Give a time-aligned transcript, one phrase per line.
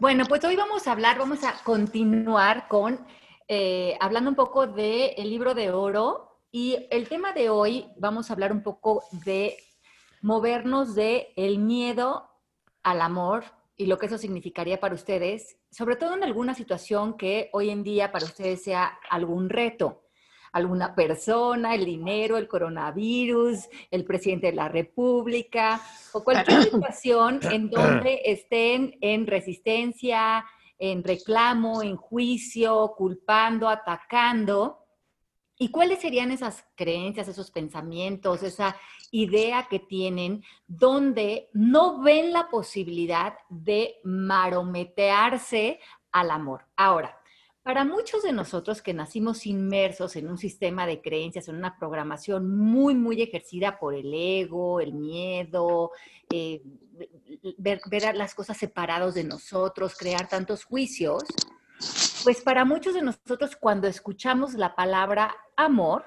[0.00, 3.04] Bueno, pues hoy vamos a hablar, vamos a continuar con,
[3.48, 6.28] eh, hablando un poco del el libro de oro.
[6.50, 9.56] Y el tema de hoy, vamos a hablar un poco de
[10.20, 12.30] movernos de el miedo
[12.82, 13.44] al amor
[13.76, 17.82] y lo que eso significaría para ustedes, sobre todo en alguna situación que hoy en
[17.82, 20.02] día para ustedes sea algún reto
[20.52, 25.80] alguna persona, el dinero, el coronavirus, el presidente de la República
[26.12, 30.44] o cualquier situación en donde estén en resistencia,
[30.78, 34.78] en reclamo, en juicio, culpando, atacando.
[35.56, 38.76] ¿Y cuáles serían esas creencias, esos pensamientos, esa
[39.10, 45.78] idea que tienen donde no ven la posibilidad de marometearse
[46.10, 46.66] al amor?
[46.76, 47.21] Ahora,
[47.62, 52.56] para muchos de nosotros que nacimos inmersos en un sistema de creencias, en una programación
[52.56, 55.92] muy, muy ejercida por el ego, el miedo,
[56.30, 56.60] eh,
[57.58, 57.80] ver,
[58.14, 61.22] las cosas separados de nosotros, crear tantos juicios,
[62.24, 66.04] pues para muchos de nosotros cuando escuchamos la palabra amor,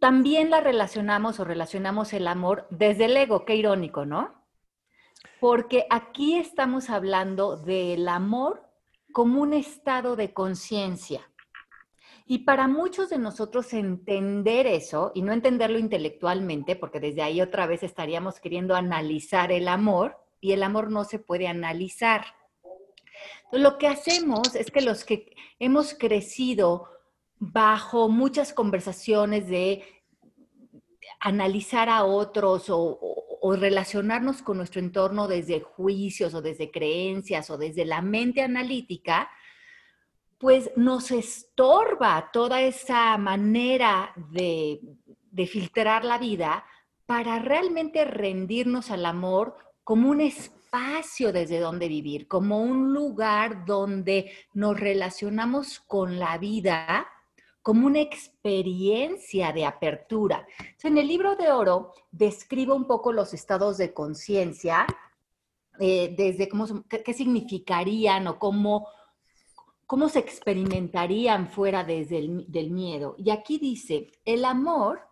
[0.00, 4.34] también la relacionamos o relacionamos el amor desde el ego, qué irónico, ¿no?
[5.40, 8.69] Porque aquí estamos hablando del amor
[9.12, 11.20] como un estado de conciencia.
[12.26, 17.66] Y para muchos de nosotros entender eso, y no entenderlo intelectualmente, porque desde ahí otra
[17.66, 22.24] vez estaríamos queriendo analizar el amor, y el amor no se puede analizar.
[23.52, 26.88] lo que hacemos es que los que hemos crecido
[27.38, 29.82] bajo muchas conversaciones de
[31.18, 33.09] analizar a otros o,
[33.40, 39.30] o relacionarnos con nuestro entorno desde juicios o desde creencias o desde la mente analítica,
[40.38, 44.80] pues nos estorba toda esa manera de,
[45.46, 46.64] filtrar la vida
[47.06, 54.32] para realmente rendirnos al amor como un espacio desde donde vivir, como un lugar donde
[54.54, 57.06] nos relacionamos con la vida
[57.62, 60.46] como una experiencia de apertura.
[60.82, 64.86] en el libro de oro describo un poco los estados de conciencia,
[65.78, 68.88] eh, desde cómo, qué, significarían o cómo,
[69.86, 73.14] cómo se experimentarían fuera desde el, del miedo.
[73.18, 75.06] Y aquí dice, el amor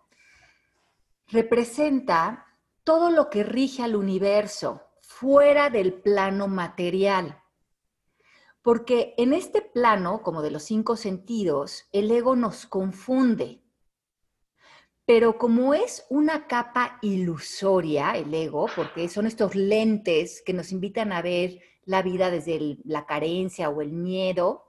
[1.26, 2.46] representa
[2.84, 7.42] todo lo que rige al universo fuera del plano material.
[8.62, 13.62] Porque en este plano, como de los cinco sentidos, el ego nos confunde.
[15.04, 21.12] Pero como es una capa ilusoria, el ego, porque son estos lentes que nos invitan
[21.12, 24.66] a ver la vida desde la carencia o el miedo,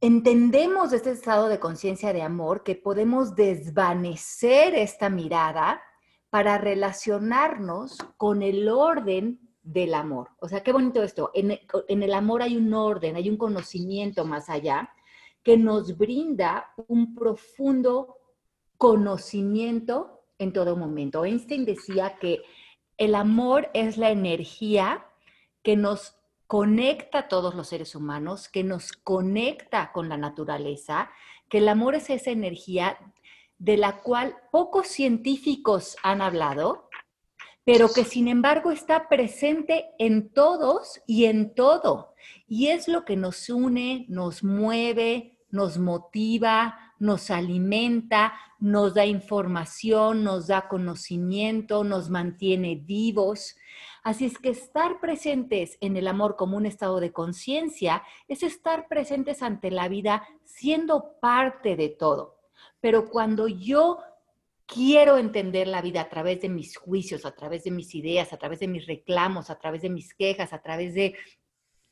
[0.00, 5.80] entendemos este estado de conciencia de amor que podemos desvanecer esta mirada
[6.28, 10.30] para relacionarnos con el orden del amor.
[10.40, 11.30] O sea, qué bonito esto.
[11.34, 11.58] En,
[11.88, 14.92] el amor hay un orden, hay un conocimiento más allá
[15.42, 18.16] que nos brinda un profundo
[18.76, 21.24] conocimiento en todo momento.
[21.24, 22.42] Einstein decía que
[22.96, 25.06] el amor es la energía
[25.62, 31.10] que nos conecta a todos los seres humanos, que nos conecta con la naturaleza,
[31.48, 32.98] que el amor es esa energía
[33.58, 36.90] de la cual pocos científicos han hablado,
[37.64, 42.14] pero que sin embargo está presente en todos y en todo.
[42.48, 50.24] Y es lo que nos une, nos mueve, nos motiva, nos alimenta, nos da información,
[50.24, 53.56] nos da conocimiento, nos mantiene vivos.
[54.02, 58.88] Así es que estar presentes en el amor como un estado de conciencia es estar
[58.88, 62.38] presentes ante la vida siendo parte de todo.
[62.80, 63.98] Pero cuando yo
[64.66, 68.36] quiero entender la vida a través de mis juicios, a través de mis ideas, a
[68.36, 71.14] través de mis reclamos, a través de mis quejas, a través de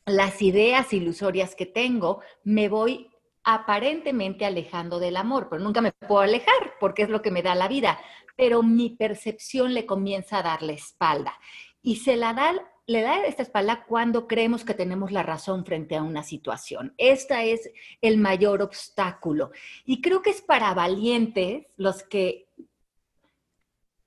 [0.06, 3.10] las ideas ilusorias que tengo, me voy
[3.42, 7.54] aparentemente alejando del amor, pero nunca me puedo alejar porque es lo que me da
[7.54, 7.98] la vida,
[8.36, 11.34] pero mi percepción le comienza a dar la espalda.
[11.82, 12.54] Y se la da
[12.86, 16.92] le da esta espalda cuando creemos que tenemos la razón frente a una situación.
[16.98, 19.52] Este es el mayor obstáculo.
[19.84, 22.48] Y creo que es para valientes los que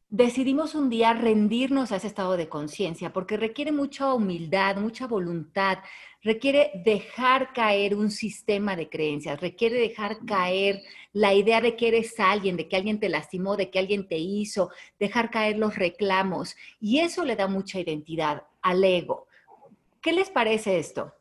[0.09, 5.79] decidimos un día rendirnos a ese estado de conciencia, porque requiere mucha humildad, mucha voluntad,
[6.21, 10.83] requiere dejar caer un sistema de creencias, requiere dejar caer
[11.13, 14.19] la idea de que eres alguien, de que alguien te lastimó, de que alguien te
[14.19, 14.69] hizo,
[14.99, 19.27] dejar caer los reclamos, y eso le da mucha identidad al ego.
[20.01, 21.13] ¿Qué les parece esto?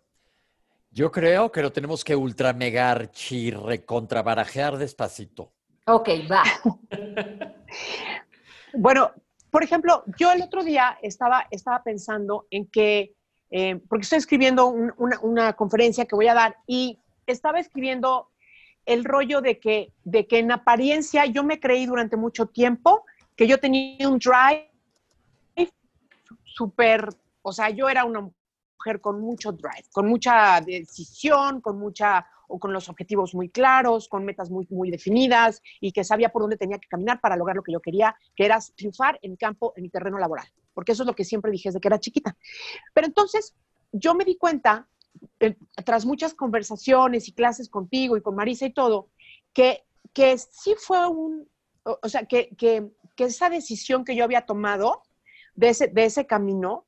[0.91, 5.53] Yo creo que lo tenemos que ultramegar, chirre, contrabarajear despacito.
[5.87, 6.43] Ok, va.
[8.75, 9.13] Bueno,
[9.51, 13.15] por ejemplo, yo el otro día estaba, estaba pensando en que
[13.51, 18.31] eh, porque estoy escribiendo una, una, conferencia que voy a dar y estaba escribiendo
[18.87, 23.05] el rollo de que, de que en apariencia yo me creí durante mucho tiempo
[23.37, 24.71] que yo tenía un drive
[26.45, 27.09] súper,
[27.43, 32.59] o sea, yo era una mujer con mucho drive, con mucha decisión, con mucha o
[32.59, 36.59] con los objetivos muy claros, con metas muy, muy definidas y que sabía por dónde
[36.59, 39.73] tenía que caminar para lograr lo que yo quería, que era triunfar en mi campo,
[39.77, 42.37] en mi terreno laboral, porque eso es lo que siempre dije desde que era chiquita.
[42.93, 43.55] Pero entonces
[43.91, 44.87] yo me di cuenta,
[45.41, 49.09] eh, tras muchas conversaciones y clases contigo y con Marisa y todo,
[49.55, 51.49] que, que sí fue un,
[51.85, 55.03] o, sea, que, que, que, esa decisión que yo había tomado
[55.55, 56.87] de ese, de ese camino,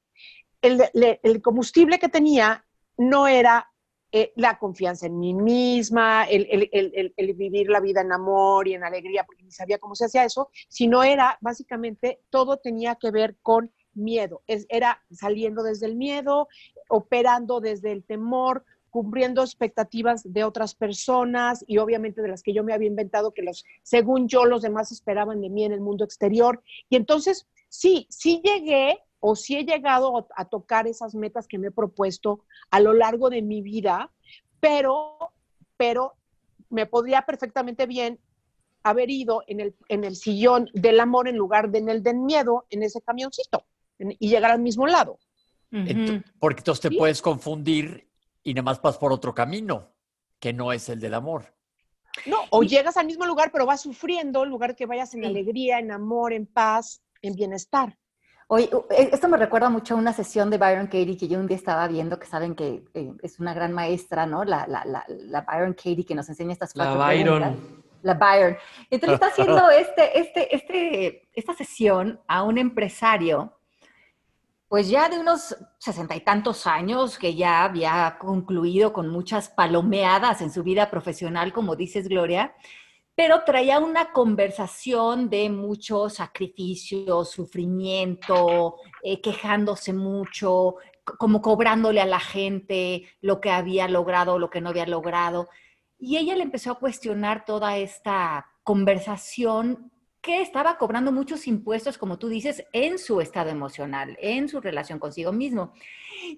[0.65, 2.65] el, el combustible que tenía
[2.97, 3.71] no era
[4.17, 9.25] eh, la confianza en mí misma, el, vivir la vida en amor y en alegría,
[9.25, 13.73] porque ni sabía cómo se hacía eso, sino era básicamente todo tenía que ver con
[13.93, 16.47] miedo, era saliendo desde el miedo,
[16.89, 22.63] operando desde el temor, cumpliendo expectativas de otras personas y obviamente de las que yo
[22.63, 26.05] me había inventado que los, según yo, los demás esperaban de mí en el mundo
[26.05, 26.63] exterior.
[26.89, 31.69] Y entonces, sí, sí llegué o si he llegado a tocar esas metas que me
[31.69, 34.13] he propuesto a lo largo de mi vida,
[34.61, 35.17] pero,
[35.79, 36.13] pero
[36.69, 38.21] me podría perfectamente bien
[38.83, 42.19] haber ido en el, en el sillón del amor en lugar de en el del
[42.19, 43.65] miedo, en ese camioncito,
[43.99, 45.19] y llegar al mismo lado.
[46.39, 48.07] Porque entonces te puedes confundir
[48.43, 49.89] y nada más vas por otro camino,
[50.39, 51.55] que no es el del amor.
[52.27, 55.79] No, o llegas al mismo lugar, pero vas sufriendo en lugar que vayas en alegría,
[55.79, 57.97] en amor, en paz, en bienestar.
[58.49, 61.47] Oye, e, esto me recuerda mucho a una sesión de Byron Katie que yo un
[61.47, 64.45] día estaba viendo, que saben que eh, es una gran maestra, ¿no?
[64.45, 67.85] La, la, la, Byron Katie que nos enseña estas cuatro La Byron.
[68.03, 68.57] La Byron.
[68.91, 73.59] Entonces está haciendo este, este, este, esta sesión a un empresario,
[74.69, 80.43] pues ya de unos sesenta y tantos años, que ya había concluido con muchas palomeadas
[80.43, 82.55] en su vida profesional, como dices, Gloria,
[83.15, 92.21] pero traía una conversación de mucho sacrificio, sufrimiento, eh, quejándose mucho, como cobrándole a la
[92.21, 95.49] gente lo que había logrado, lo que no había logrado.
[95.99, 102.19] Y ella le empezó a cuestionar toda esta conversación que estaba cobrando muchos impuestos, como
[102.19, 105.75] tú dices, en su estado emocional, en su relación consigo mismo.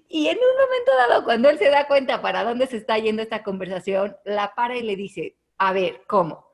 [0.09, 3.21] Y en un momento dado, cuando él se da cuenta para dónde se está yendo
[3.21, 6.46] esta conversación, la para y le dice, a ver, ¿cómo?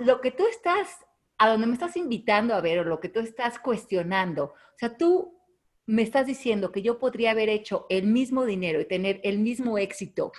[0.00, 0.98] Lo que tú estás,
[1.38, 4.96] a donde me estás invitando a ver o lo que tú estás cuestionando, o sea,
[4.96, 5.38] tú
[5.86, 9.78] me estás diciendo que yo podría haber hecho el mismo dinero y tener el mismo
[9.78, 10.32] éxito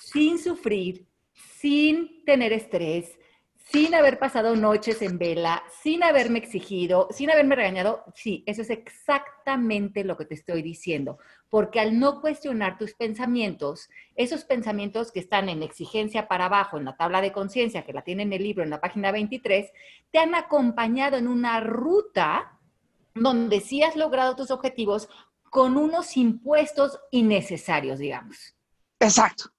[0.00, 3.18] sin sufrir, sin tener estrés,
[3.64, 8.70] sin haber pasado noches en vela, sin haberme exigido, sin haberme regañado, sí, eso es
[8.70, 11.18] exactamente lo que te estoy diciendo.
[11.48, 16.84] Porque al no cuestionar tus pensamientos, esos pensamientos que están en exigencia para abajo, en
[16.84, 19.70] la tabla de conciencia, que la tiene en el libro, en la página 23,
[20.10, 22.58] te han acompañado en una ruta
[23.14, 25.08] donde sí has logrado tus objetivos
[25.48, 28.54] con unos impuestos innecesarios, digamos.
[29.00, 29.53] Exacto.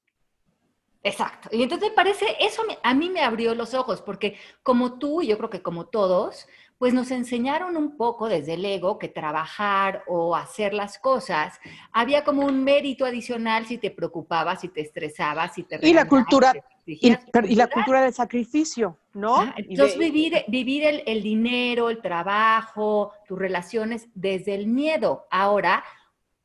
[1.06, 1.50] Exacto.
[1.52, 5.38] Y entonces parece, eso a mí me abrió los ojos, porque como tú, y yo
[5.38, 6.48] creo que como todos,
[6.80, 11.60] pues nos enseñaron un poco desde el ego que trabajar o hacer las cosas
[11.92, 16.08] había como un mérito adicional si te preocupabas, si te estresabas, si te Y la
[16.08, 16.54] cultura
[16.88, 17.16] y,
[17.56, 19.54] la cultura del sacrificio, ¿no?
[19.58, 25.28] entonces vivir, vivir el, el dinero, el trabajo, tus relaciones desde el miedo.
[25.30, 25.84] Ahora,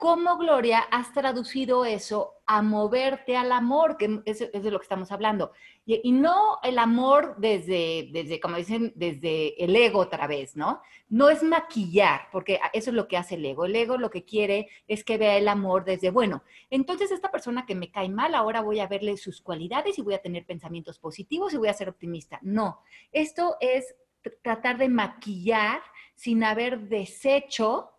[0.01, 5.13] ¿cómo Gloria has traducido eso a moverte al amor, que es, de lo que estamos
[5.13, 5.53] hablando.
[5.85, 10.81] Y, no el amor desde, desde, como dicen, desde el ego otra vez, ¿no?
[11.11, 13.67] No es maquillar, porque eso es lo que hace el ego.
[13.67, 17.67] El ego lo que quiere es que vea el amor desde, bueno, entonces esta persona
[17.67, 20.99] que me cae mal, ahora voy a verle sus cualidades y voy a tener pensamientos
[20.99, 22.39] positivos y voy a ser optimista.
[22.43, 22.81] No,
[23.13, 23.95] esto es
[24.43, 25.83] tratar de maquillar
[26.15, 27.91] sin haber deshecho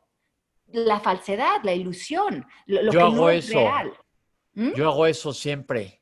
[0.74, 3.94] la falsedad, la ilusión, lo, que no es real.
[4.54, 4.74] ¿Mm?
[4.76, 6.02] Yo hago eso siempre.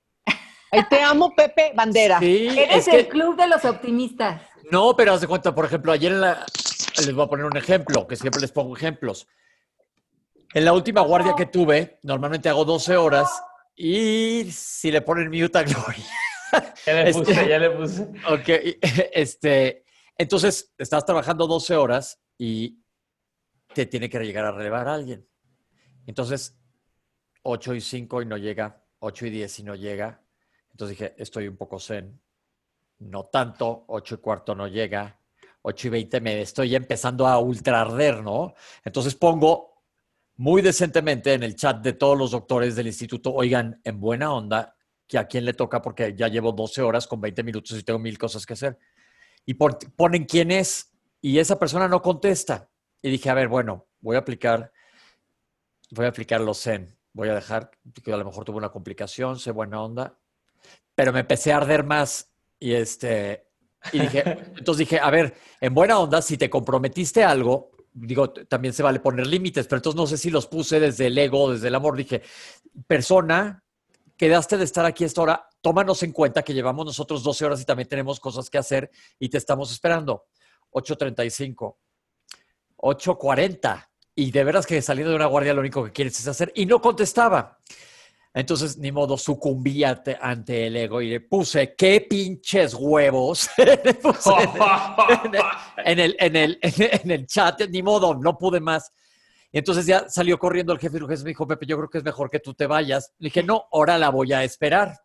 [0.89, 2.19] te amo, Pepe Bandera.
[2.19, 4.41] Sí, Eres el club de los optimistas.
[4.71, 8.15] No, pero haz de cuenta, por ejemplo, ayer les voy a poner un ejemplo, que
[8.15, 9.27] siempre les pongo ejemplos.
[10.53, 13.29] En la última guardia que tuve, normalmente hago 12 horas
[13.75, 16.05] y si le ponen mute a Gloria.
[16.83, 18.01] Ya le puse, este, ya le puse.
[18.27, 18.49] Ok,
[19.13, 19.85] este,
[20.17, 22.79] entonces estás trabajando 12 horas y
[23.85, 25.25] te tiene que llegar a relevar a alguien.
[26.05, 26.57] Entonces,
[27.43, 30.21] 8 y 5 y no llega, 8 y 10 y no llega.
[30.71, 32.19] Entonces dije, estoy un poco zen.
[32.99, 35.17] No tanto, 8 y cuarto no llega,
[35.61, 38.53] 8 y 20 me estoy empezando a ultra arder, ¿no?
[38.83, 39.83] Entonces pongo
[40.35, 44.75] muy decentemente en el chat de todos los doctores del instituto, oigan, en buena onda,
[45.07, 47.99] que a quién le toca porque ya llevo 12 horas con 20 minutos y tengo
[47.99, 48.77] mil cosas que hacer.
[49.45, 52.68] Y ponen quién es y esa persona no contesta.
[53.01, 54.71] Y dije, a ver, bueno, voy a aplicar,
[55.91, 56.95] voy a aplicar los Zen.
[57.13, 57.71] Voy a dejar,
[58.03, 60.19] que a lo mejor tuve una complicación, sé buena onda.
[60.95, 63.47] Pero me empecé a arder más y este,
[63.91, 64.23] y dije,
[64.57, 68.99] entonces dije, a ver, en buena onda, si te comprometiste algo, digo, también se vale
[68.99, 71.97] poner límites, pero entonces no sé si los puse desde el ego, desde el amor.
[71.97, 72.21] Dije,
[72.87, 73.63] persona,
[74.15, 77.65] quedaste de estar aquí esta hora, tómanos en cuenta que llevamos nosotros 12 horas y
[77.65, 80.25] también tenemos cosas que hacer y te estamos esperando.
[80.71, 81.77] 8.35,
[82.81, 83.87] 8.40.
[84.15, 86.51] Y de veras que saliendo de una guardia lo único que quieres es hacer.
[86.55, 87.59] Y no contestaba.
[88.33, 93.49] Entonces, ni modo, sucumbí ante, el ego y le puse, ¿qué pinches huevos?
[93.57, 93.79] en,
[95.99, 98.91] el, en, el, en, el, chat, ni modo, no pude más.
[99.51, 101.89] Y entonces ya salió corriendo el jefe y el jefe me dijo, Pepe, yo creo
[101.89, 103.13] que es mejor que tú te vayas.
[103.17, 104.95] Le dije, no, ahora la voy a esperar.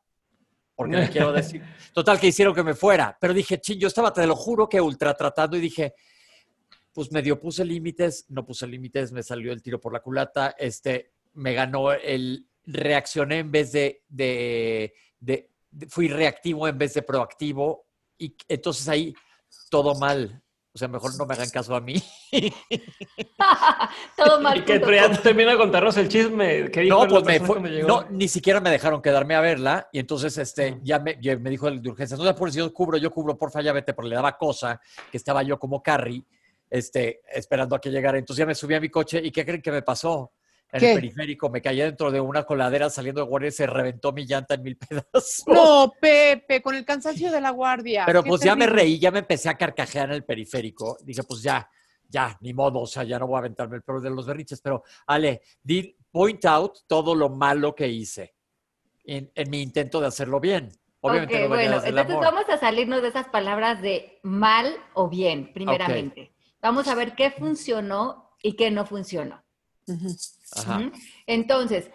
[0.74, 1.62] Porque le quiero decir.
[1.94, 3.16] Total, que hicieron que me fuera.
[3.18, 5.94] Pero dije, ching, yo estaba, te lo juro, que ultra tratando y dije,
[6.94, 11.12] pues medio puse límites, no puse límites, me salió el tiro por la culata, este,
[11.34, 15.50] me ganó el, reaccioné en vez de, de, de,
[15.88, 17.86] fui reactivo en vez de proactivo
[18.16, 19.14] y entonces ahí
[19.68, 20.40] todo mal.
[20.72, 22.02] O sea, mejor no me hagan caso a mí.
[24.16, 24.58] todo mal.
[24.58, 26.68] Y que ya termina de contarnos el chisme.
[26.72, 29.88] ¿Qué dijo no, pues me no, ni siquiera me dejaron quedarme a verla.
[29.92, 32.98] Y entonces este, ya, me, me dijo el de urgencia, no por si yo cubro,
[32.98, 34.80] yo cubro, porfa, ya vete, porque le daba cosa
[35.12, 36.24] que estaba yo como Carrie,
[36.74, 38.18] este, esperando a que llegara.
[38.18, 40.32] Entonces ya me subí a mi coche y ¿qué creen que me pasó?
[40.72, 44.12] en el periférico, me caí dentro de una coladera saliendo de guardia y se reventó
[44.12, 45.44] mi llanta en mil pedazos.
[45.46, 48.04] No, Pepe, con el cansancio de la guardia.
[48.06, 50.96] Pero pues ya me reí, ya me empecé a carcajear en el periférico.
[51.04, 51.70] Dije, pues ya,
[52.08, 54.60] ya, ni modo, o sea, ya no voy a aventarme el peor de los berriches.
[54.60, 58.34] Pero, Ale, di, point out todo lo malo que hice
[59.04, 60.70] en, mi intento de hacerlo bien.
[61.02, 66.33] Obviamente bueno, entonces vamos a salirnos de esas palabras de mal o bien, primeramente.
[66.64, 69.44] Vamos a ver qué funcionó y qué no funcionó.
[71.26, 71.90] Entonces,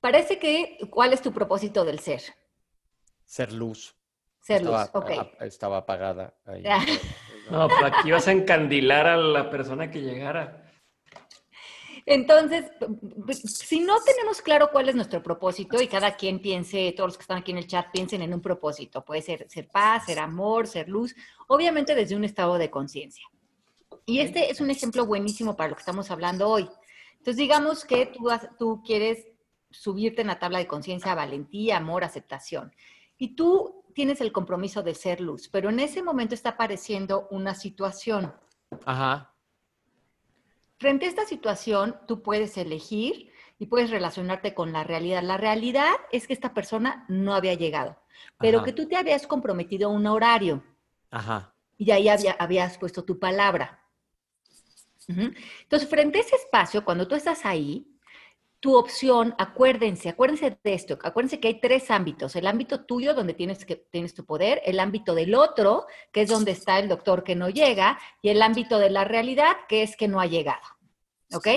[0.00, 2.20] parece que, ¿cuál es tu propósito del ser?
[3.24, 3.94] Ser luz.
[4.40, 5.10] Ser luz, ok.
[5.42, 6.34] estaba apagada.
[6.44, 6.64] Ahí.
[7.52, 10.68] no, pero aquí vas a encandilar a la persona que llegara.
[12.04, 12.64] Entonces,
[13.44, 17.22] si no tenemos claro cuál es nuestro propósito y cada quien piense, todos los que
[17.22, 20.66] están aquí en el chat piensen en un propósito, puede ser ser paz, ser amor,
[20.66, 21.14] ser luz,
[21.46, 23.24] obviamente desde un estado de conciencia.
[24.08, 26.66] Y este es un ejemplo buenísimo para lo que estamos hablando hoy.
[27.18, 28.26] Entonces, digamos que tú,
[28.58, 29.28] tú quieres
[29.70, 32.74] subirte en la tabla de conciencia, valentía, amor, aceptación.
[33.18, 37.54] Y tú tienes el compromiso de ser luz, pero en ese momento está apareciendo una
[37.54, 38.32] situación.
[38.86, 39.34] Ajá.
[40.78, 45.22] Frente a esta situación, tú puedes elegir y puedes relacionarte con la realidad.
[45.22, 48.00] La realidad es que esta persona no había llegado,
[48.38, 50.64] pero que tú te habías comprometido a un horario.
[51.10, 51.52] Ajá.
[51.76, 53.77] Y ahí habías puesto tu palabra.
[55.08, 57.86] Entonces, frente a ese espacio, cuando tú estás ahí,
[58.60, 63.32] tu opción, acuérdense, acuérdense de esto, acuérdense que hay tres ámbitos, el ámbito tuyo donde
[63.32, 67.22] tienes, que, tienes tu poder, el ámbito del otro, que es donde está el doctor
[67.22, 70.66] que no llega, y el ámbito de la realidad, que es que no ha llegado.
[71.32, 71.48] ¿Ok?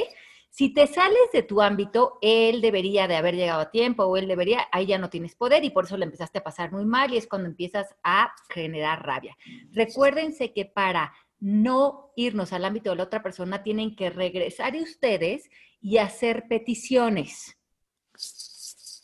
[0.51, 4.27] Si te sales de tu ámbito, él debería de haber llegado a tiempo o él
[4.27, 7.13] debería, ahí ya no tienes poder y por eso le empezaste a pasar muy mal
[7.13, 9.37] y es cuando empiezas a generar rabia.
[9.71, 15.49] Recuérdense que para no irnos al ámbito de la otra persona, tienen que regresar ustedes
[15.81, 17.57] y hacer peticiones.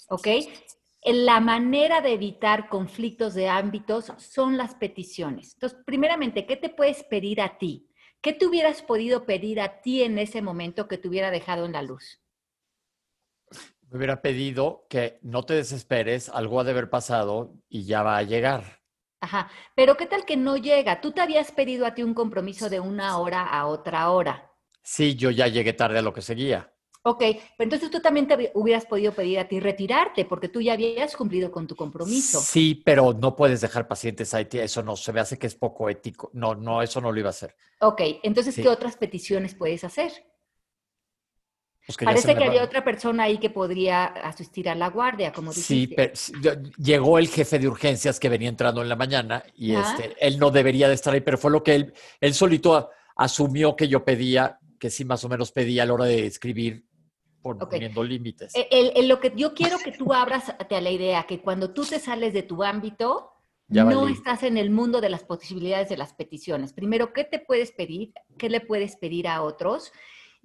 [0.07, 0.27] ¿Ok?
[1.03, 5.53] La manera de evitar conflictos de ámbitos son las peticiones.
[5.53, 7.89] Entonces, primeramente, ¿qué te puedes pedir a ti?
[8.21, 11.73] ¿Qué te hubieras podido pedir a ti en ese momento que te hubiera dejado en
[11.73, 12.21] la luz?
[13.89, 18.17] Me hubiera pedido que no te desesperes, algo ha de haber pasado y ya va
[18.17, 18.76] a llegar.
[19.19, 21.01] Ajá, pero ¿qué tal que no llega?
[21.01, 24.51] Tú te habías pedido a ti un compromiso de una hora a otra hora.
[24.83, 26.71] Sí, yo ya llegué tarde a lo que seguía.
[27.03, 30.73] Ok, pero entonces tú también te hubieras podido pedir a ti retirarte porque tú ya
[30.73, 32.39] habías cumplido con tu compromiso.
[32.41, 35.89] Sí, pero no puedes dejar pacientes ahí, eso no, se me hace que es poco
[35.89, 36.29] ético.
[36.33, 37.55] No, no, eso no lo iba a hacer.
[37.79, 40.11] Ok, entonces, ¿qué otras peticiones puedes hacer?
[41.87, 46.13] Pues Parece que había otra persona ahí que podría asistir a la guardia, como dijiste.
[46.13, 50.13] Sí, pero llegó el jefe de urgencias que venía entrando en la mañana y este,
[50.19, 53.87] él no debería de estar ahí, pero fue lo que él, él solito asumió que
[53.87, 56.83] yo pedía, que sí más o menos pedía a la hora de escribir
[57.41, 58.51] poniendo límites.
[58.69, 61.99] El, lo que yo quiero que tú abras a la idea que cuando tú te
[61.99, 63.31] sales de tu ámbito,
[63.69, 66.73] no estás en el mundo de las posibilidades de las peticiones.
[66.73, 68.11] Primero, ¿qué te puedes pedir?
[68.37, 69.93] ¿Qué le puedes pedir a otros?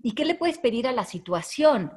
[0.03, 1.93] ¿Y qué le puedes pedir a la situación?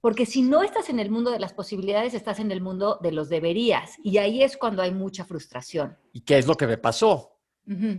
[0.00, 3.10] Porque si no estás en el mundo de las posibilidades, estás en el mundo de
[3.12, 3.96] los deberías.
[4.04, 5.98] Y ahí es cuando hay mucha frustración.
[6.12, 7.34] ¿Y qué es lo que me pasó?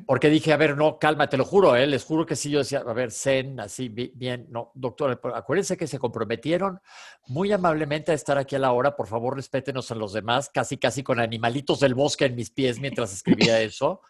[0.08, 1.86] Porque dije, a ver, no, calma, te lo juro, ¿eh?
[1.86, 5.36] les juro que sí, yo decía, a ver, zen, así, bi- bien, no, doctor, pero
[5.36, 6.80] acuérdense que se comprometieron
[7.28, 10.78] muy amablemente a estar aquí a la hora, por favor, respétenos a los demás, casi,
[10.78, 14.02] casi con animalitos del bosque en mis pies mientras escribía eso.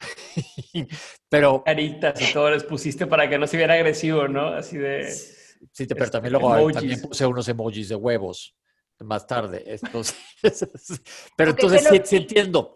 [1.28, 4.48] pero, Caritas y todo les pusiste para que no se viera agresivo, ¿no?
[4.48, 5.10] Así de...
[5.12, 6.76] sí, pero Este, también luego emojis.
[6.76, 8.54] también puse unos emojis de huevos
[9.00, 9.64] más tarde.
[9.66, 10.16] Entonces,
[11.36, 12.74] pero entonces pero- sí, sí entiendo.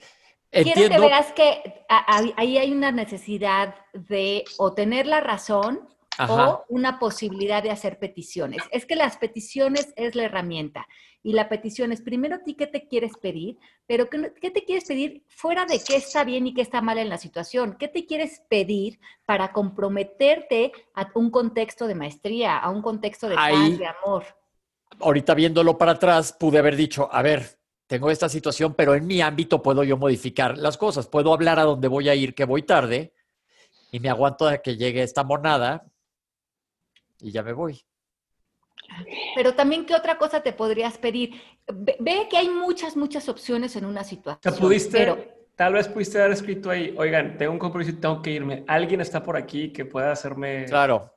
[0.50, 1.06] Quiero que Entiendo.
[1.08, 6.48] veas que ahí hay una necesidad de o tener la razón Ajá.
[6.50, 8.62] o una posibilidad de hacer peticiones.
[8.70, 10.86] Es que las peticiones es la herramienta.
[11.22, 13.56] Y la petición es primero ti qué te quieres pedir,
[13.86, 17.08] pero qué te quieres pedir fuera de qué está bien y qué está mal en
[17.08, 17.76] la situación.
[17.78, 23.36] ¿Qué te quieres pedir para comprometerte a un contexto de maestría, a un contexto de
[23.38, 24.24] Ahí- paz, de amor?
[25.00, 29.20] ahorita viéndolo para atrás, pude haber dicho, a ver, tengo esta situación, pero en mi
[29.20, 31.08] ámbito puedo yo modificar las cosas.
[31.08, 33.12] Puedo hablar a dónde voy a ir, que voy tarde,
[33.90, 35.84] y me aguanto a que llegue esta monada
[37.20, 37.80] y ya me voy.
[39.34, 41.40] Pero también, ¿qué otra cosa te podrías pedir?
[41.72, 44.54] Ve, ve que hay muchas, muchas opciones en una situación.
[44.56, 45.18] pudiste, pero-
[45.56, 48.64] tal vez pudiste haber escrito ahí, oigan, tengo un compromiso y tengo que irme.
[48.68, 50.66] Alguien está por aquí que pueda hacerme...
[50.66, 51.14] Claro,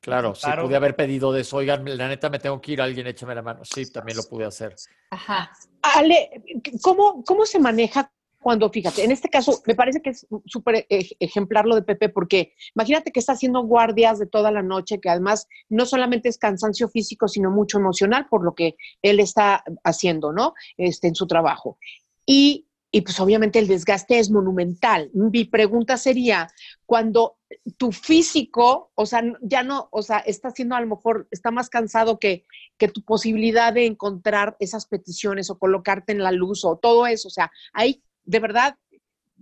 [0.00, 0.64] claro, sí, Claro.
[0.64, 1.56] pude haber pedido de eso.
[1.58, 3.64] Oigan, la neta me tengo que ir, alguien échame la mano.
[3.64, 4.74] Sí, también lo pude hacer.
[5.10, 5.52] Ajá.
[5.82, 6.42] Ale,
[6.82, 11.16] ¿cómo, ¿cómo se maneja cuando, fíjate, en este caso me parece que es súper ej-
[11.20, 15.10] ejemplar lo de Pepe, porque imagínate que está haciendo guardias de toda la noche, que
[15.10, 20.32] además no solamente es cansancio físico, sino mucho emocional por lo que él está haciendo,
[20.32, 20.54] ¿no?
[20.76, 21.78] Este, en su trabajo.
[22.24, 25.10] Y, y pues obviamente el desgaste es monumental.
[25.12, 26.48] Mi pregunta sería,
[26.86, 27.36] cuando
[27.76, 31.68] tu físico, o sea, ya no, o sea, está haciendo a lo mejor, está más
[31.68, 32.44] cansado que,
[32.78, 37.28] que tu posibilidad de encontrar esas peticiones o colocarte en la luz o todo eso,
[37.28, 38.76] o sea, ahí de verdad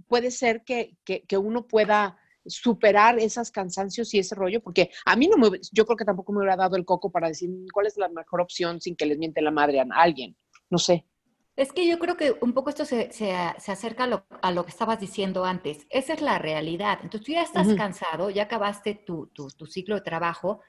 [0.07, 5.15] puede ser que, que, que uno pueda superar esos cansancios y ese rollo, porque a
[5.17, 7.67] mí no me, yo creo que tampoco me hubiera dado el coco para decir "Mm,
[7.75, 10.35] cuál es la mejor opción sin que les miente la madre a alguien,
[10.71, 11.05] no sé.
[11.57, 14.53] Es que yo creo que un poco esto se, se- se acerca a lo, a
[14.53, 15.87] lo que estabas diciendo antes.
[15.91, 17.01] Esa es la realidad.
[17.03, 20.61] Entonces tú ya estás cansado, ya acabaste tu, tu- tu ciclo de trabajo,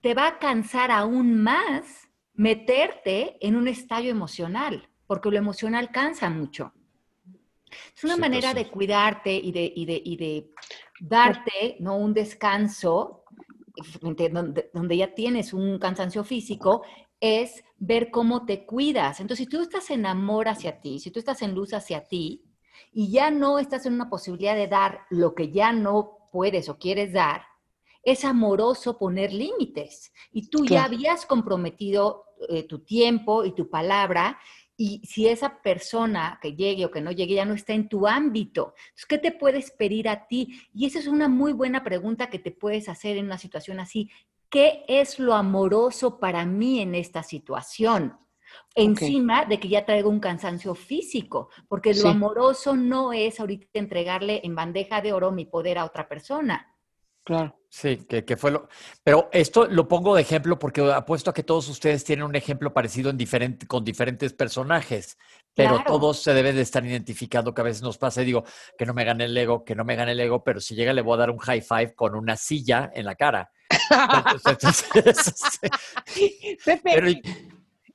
[0.00, 6.30] te va a cansar aún más meterte en un estallo emocional, porque lo emocional cansa
[6.30, 6.72] mucho.
[7.96, 10.50] Es una Sí, pues manera de cuidarte y de, y de, y de
[11.00, 11.96] darte ¿no?
[11.96, 13.24] un descanso,
[14.00, 16.82] donde, donde ya tienes un cansancio físico,
[17.20, 19.20] es ver cómo te cuidas.
[19.20, 22.44] Entonces, si tú estás en amor hacia ti, si tú estás en luz hacia ti
[22.92, 26.78] y ya no estás en una posibilidad de dar lo que ya no puedes o
[26.78, 27.42] quieres dar,
[28.02, 30.12] es amoroso poner límites.
[30.32, 34.38] Y tú ya habías comprometido eh, tu tiempo y tu palabra.
[34.80, 38.06] Y si esa persona que llegue o que no llegue ya no está en tu
[38.06, 40.62] ámbito, entonces, ¿qué te puedes pedir a ti?
[40.72, 44.08] Y esa es una muy buena pregunta que te puedes hacer en una situación así.
[44.48, 48.16] ¿Qué es lo amoroso para mí en esta situación?
[48.74, 52.08] Encima de que ya traigo un cansancio físico, porque lo Sí.
[52.08, 56.74] amoroso no es ahorita entregarle en bandeja de oro mi poder a otra persona.
[57.24, 57.57] Claro.
[57.70, 58.68] Sí, que, que fue lo.
[59.04, 62.72] Pero esto lo pongo de ejemplo porque apuesto a que todos ustedes tienen un ejemplo
[62.72, 65.18] parecido en diferente, con diferentes personajes,
[65.54, 65.84] pero Claro.
[65.86, 68.44] todos se deben de estar identificando que a veces nos pasa y digo
[68.78, 70.94] que no me gane el ego, que no me gane el ego, pero si llega
[70.94, 73.50] le voy a dar un high five con una silla en la cara.
[74.14, 75.60] Entonces, entonces,
[76.64, 77.08] Pepe, pero,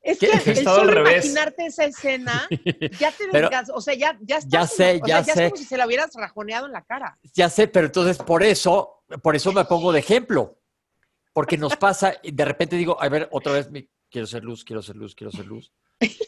[0.04, 1.26] es que He el solo revés.
[1.26, 2.48] imaginarte esa escena
[3.00, 5.34] ya te Pero- desgas- o sea, ya, ya estás Ya sé, la- o ya sea,
[5.36, 5.46] sé.
[5.46, 7.18] es como si se la hubieras rajoneado en la cara.
[7.34, 10.60] ya sé, pero entonces por eso, por eso me pongo de ejemplo.
[11.34, 14.64] Porque nos pasa, y de repente digo, a ver, otra vez, mi- quiero ser luz,
[14.64, 15.72] quiero ser luz, quiero ser luz.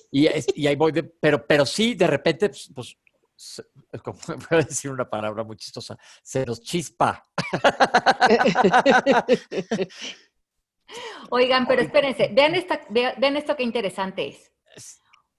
[0.10, 2.98] Y, es- y ahí voy, de- pero, pero sí, de repente, pues, pues,
[3.92, 4.18] es como,
[4.50, 7.24] voy a decir una palabra muy chistosa, se nos chispa.
[11.30, 14.52] Oigan, pero espérense, vean, esta, vea- vean esto que interesante es.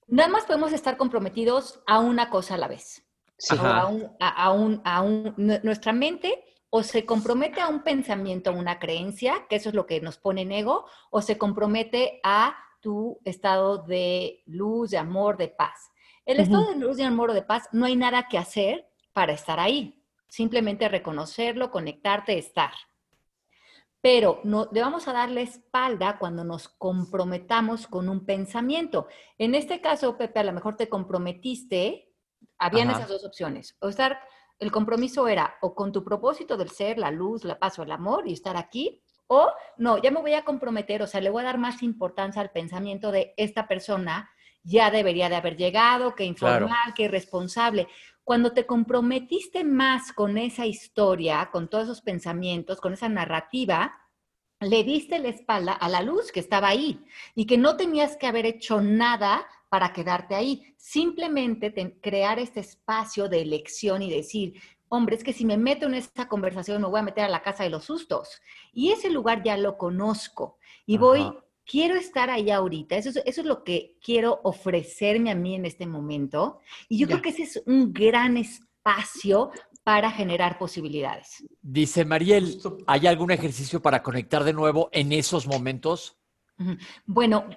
[0.09, 3.03] Nada más podemos estar comprometidos a una cosa a la vez.
[3.39, 3.55] Sí.
[3.61, 7.83] a un, a, a un, a un- nu- nuestra mente o se compromete a un
[7.83, 11.37] pensamiento, a una creencia, que eso es lo que nos pone en ego, o se
[11.39, 15.91] compromete a tu estado de luz, de amor, de paz.
[16.25, 19.33] El estado de luz, de amor o de paz, no hay nada que hacer para
[19.33, 20.03] estar ahí.
[20.29, 22.73] Simplemente reconocerlo, conectarte, estar.
[24.07, 29.09] Pero no, le vamos a dar la espalda cuando nos comprometamos con un pensamiento.
[29.37, 32.15] En este caso, Pepe, a lo mejor te comprometiste,
[32.57, 32.99] habían Ajá.
[32.99, 33.77] esas dos opciones.
[33.81, 34.21] O estar,
[34.61, 37.91] el compromiso era o con tu propósito del ser, la luz, la paz o el
[37.91, 41.43] amor y estar aquí, O no, ya me voy a comprometer, o sea, le voy
[41.43, 44.31] a dar más importancia al pensamiento de esta persona
[44.67, 47.87] ya debería de haber llegado, que informal, que irresponsable.
[48.27, 54.01] Cuando te comprometiste más con esa historia, con todos esos pensamientos, con esa narrativa,
[54.59, 57.05] le diste la espalda a la luz que estaba ahí
[57.37, 60.75] y que no tenías que haber hecho nada para quedarte ahí.
[60.77, 65.95] Simplemente crear este espacio de elección y decir, hombre, es que si me meto en
[65.95, 68.43] esta conversación me voy a meter a la casa de los sustos.
[68.73, 71.33] Y ese lugar ya lo conozco y voy,
[71.67, 72.97] quiero estar ahí ahorita.
[72.97, 76.61] Eso es, eso es lo que quiero ofrecerme a mí en este momento.
[76.89, 79.51] Y yo creo que ese es un gran espacio
[79.83, 81.45] para generar posibilidades.
[81.61, 86.17] Dice Mariel, ¿hay algún ejercicio para conectar de nuevo en esos momentos?
[87.05, 87.49] Bueno,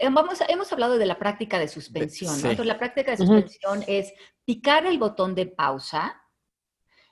[0.00, 2.34] eh, vamos, hemos hablado de la práctica de suspensión.
[2.34, 4.12] Entonces, la práctica de suspensión es
[4.44, 6.22] picar el botón de pausa,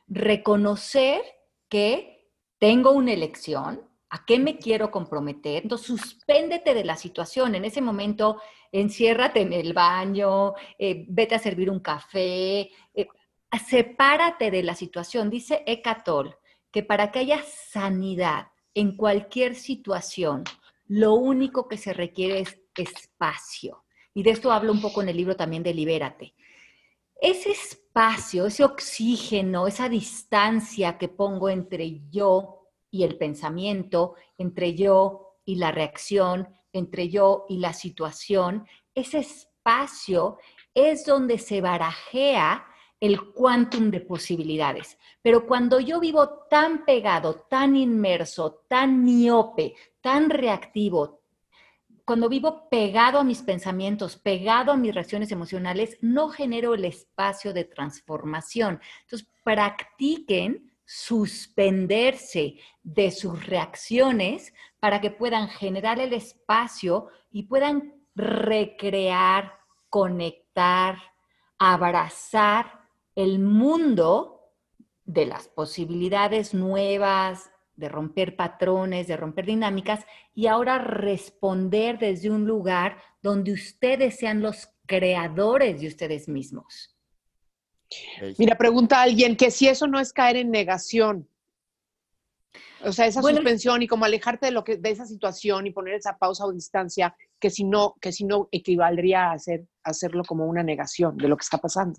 [0.06, 1.20] reconocer
[1.68, 5.62] que tengo una elección, a qué me quiero comprometer.
[5.62, 7.55] Entonces, suspéndete de la situación.
[7.55, 13.09] En ese momento, enciérrate en el baño, eh, vete a servir un café, eh,
[13.66, 15.31] sepárate de la situación.
[15.31, 16.37] Dice Ecatol
[16.70, 20.44] que para que haya sanidad en cualquier situación,
[20.88, 23.85] lo único que se requiere es espacio.
[24.12, 26.35] Y de esto hablo un poco en el libro también de Libérate.
[27.18, 32.62] Ese espacio, ese oxígeno, esa distancia que pongo entre yo
[32.92, 40.38] y el pensamiento, entre yo y la reacción, entre yo y la situación, ese espacio
[40.74, 42.66] es donde se barajea
[43.00, 44.98] el quantum de posibilidades.
[45.22, 51.22] Pero cuando yo vivo tan pegado, tan inmerso, tan miope, tan reactivo,
[52.05, 57.55] cuando vivo pegado a mis pensamientos, pegado a mis reacciones emocionales, no genero el espacio
[57.55, 58.81] de transformación.
[59.02, 69.54] Entonces, practiquen suspenderse de sus reacciones para que puedan generar el espacio y puedan recrear,
[69.88, 70.96] conectar,
[71.58, 72.80] abrazar
[73.14, 74.40] el mundo
[75.04, 82.46] de las posibilidades nuevas, de romper patrones, de romper dinámicas y ahora responder desde un
[82.46, 86.96] lugar donde ustedes sean los creadores de ustedes mismos.
[88.38, 91.28] Mira, pregunta a alguien que si eso no es caer en negación.
[92.85, 95.94] O sea, esa suspensión y como alejarte de lo que de esa situación y poner
[95.94, 100.46] esa pausa o distancia que si no que si no equivaldría a hacer hacerlo como
[100.46, 101.98] una negación de lo que está pasando.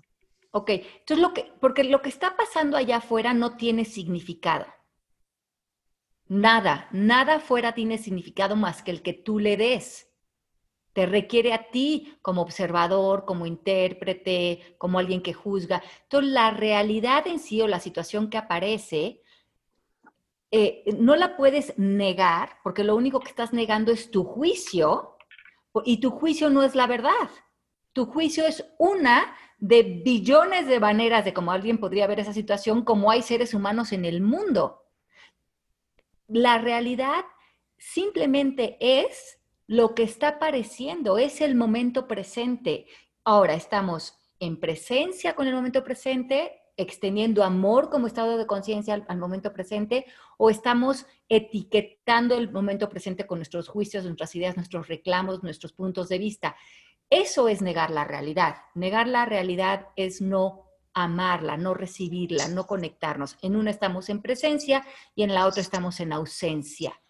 [0.50, 4.66] Ok, entonces lo que porque lo que está pasando allá afuera no tiene significado.
[6.28, 10.08] Nada, nada afuera tiene significado más que el que tú le des.
[10.94, 15.82] Te requiere a ti como observador, como intérprete, como alguien que juzga.
[16.04, 19.20] Entonces, la realidad en sí o la situación que aparece,
[20.50, 25.10] eh, no la puedes negar, porque lo único que estás negando es tu juicio,
[25.84, 27.28] y tu juicio no es la verdad.
[27.92, 32.84] Tu juicio es una de billones de maneras de cómo alguien podría ver esa situación,
[32.84, 34.84] como hay seres humanos en el mundo
[36.28, 37.24] la realidad
[37.76, 42.86] simplemente es lo que está apareciendo, es el momento presente.
[43.24, 49.18] Ahora estamos en presencia con el momento presente, extendiendo amor como estado de conciencia al,
[49.18, 55.42] momento presente, o estamos etiquetando el momento presente con nuestros juicios, nuestras ideas, nuestros reclamos,
[55.42, 56.56] nuestros puntos de vista.
[57.08, 58.56] Eso es negar la realidad.
[58.74, 63.36] Negar la realidad es no amarla, no recibirla, no conectarnos.
[63.42, 67.00] En una estamos en presencia y en la otra estamos en ausencia.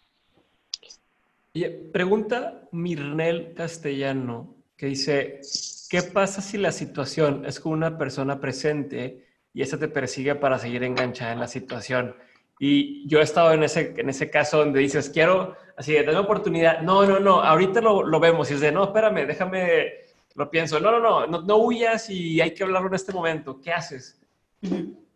[1.57, 5.40] Y pregunta Mirnel Castellano, que dice,
[5.88, 10.59] ¿qué pasa si la situación es con una persona presente y esa te persigue para
[10.59, 12.17] seguir enganchada en la situación?
[12.59, 16.21] Y yo he estado en ese, en ese caso donde dices, quiero, así, de una
[16.21, 16.83] oportunidad.
[16.83, 18.51] No, no, no, ahorita lo, lo vemos.
[18.51, 19.93] Y es de, no, espérame, déjame
[20.35, 23.61] lo pienso, no, no, no, no, huyas y hay que hablarlo en este momento.
[23.61, 24.21] ¿Qué haces?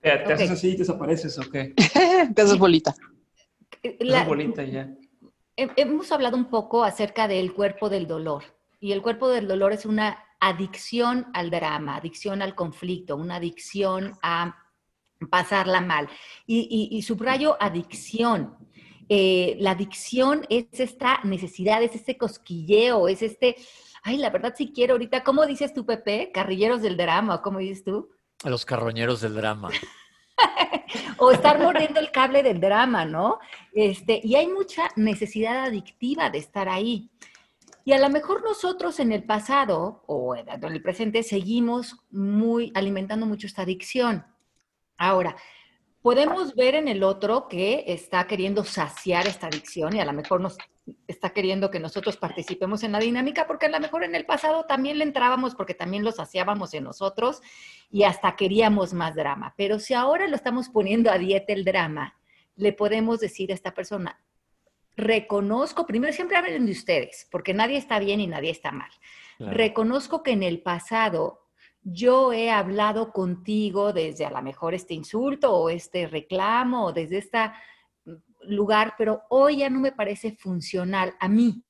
[0.00, 1.74] ¿Te, haces así y te desapareces o qué?
[2.34, 2.94] te haces bolita.
[3.98, 4.88] La, bolita ya.
[5.76, 8.44] Hemos hablado un poco acerca del cuerpo del dolor.
[8.80, 14.16] Y el cuerpo del dolor es una adicción al drama, adicción al conflicto, una adicción
[14.22, 14.56] a
[15.30, 16.08] pasarla mal.
[16.46, 18.56] Y, subrayo adicción.
[19.08, 23.56] Eh, la adicción es esta necesidad, es este cosquilleo, es este
[24.02, 26.30] ay, la verdad sí quiero ahorita, ¿cómo dices tú, Pepe?
[26.32, 28.10] Carrilleros del drama, ¿cómo dices tú?
[28.44, 29.70] Los carroñeros del drama.
[31.18, 33.38] o estar mordiendo el cable del drama, ¿no?
[33.72, 37.10] Este, y hay mucha necesidad adictiva de estar ahí.
[37.84, 43.24] Y a lo mejor nosotros en el pasado o en el presente seguimos muy alimentando
[43.24, 44.26] mucho esta adicción.
[44.98, 45.36] Ahora,
[46.02, 50.40] podemos ver en el otro que está queriendo saciar esta adicción y a lo mejor
[50.40, 50.56] nos
[51.06, 54.64] está queriendo que nosotros participemos en la dinámica porque a lo mejor en el pasado
[54.64, 57.42] también le entrábamos porque también lo saciábamos en nosotros
[57.90, 59.54] y hasta queríamos más drama.
[59.56, 62.16] Pero si ahora lo estamos poniendo a dieta el drama,
[62.56, 64.20] le podemos decir a esta persona,
[64.96, 68.90] reconozco, primero siempre hablen de ustedes, porque nadie está bien y nadie está mal.
[69.38, 71.47] Reconozco que en el pasado
[71.92, 77.18] yo he hablado contigo desde a lo mejor este insulto o este reclamo o desde
[77.18, 77.38] este
[78.42, 81.64] lugar, pero hoy ya no me parece funcional a mí.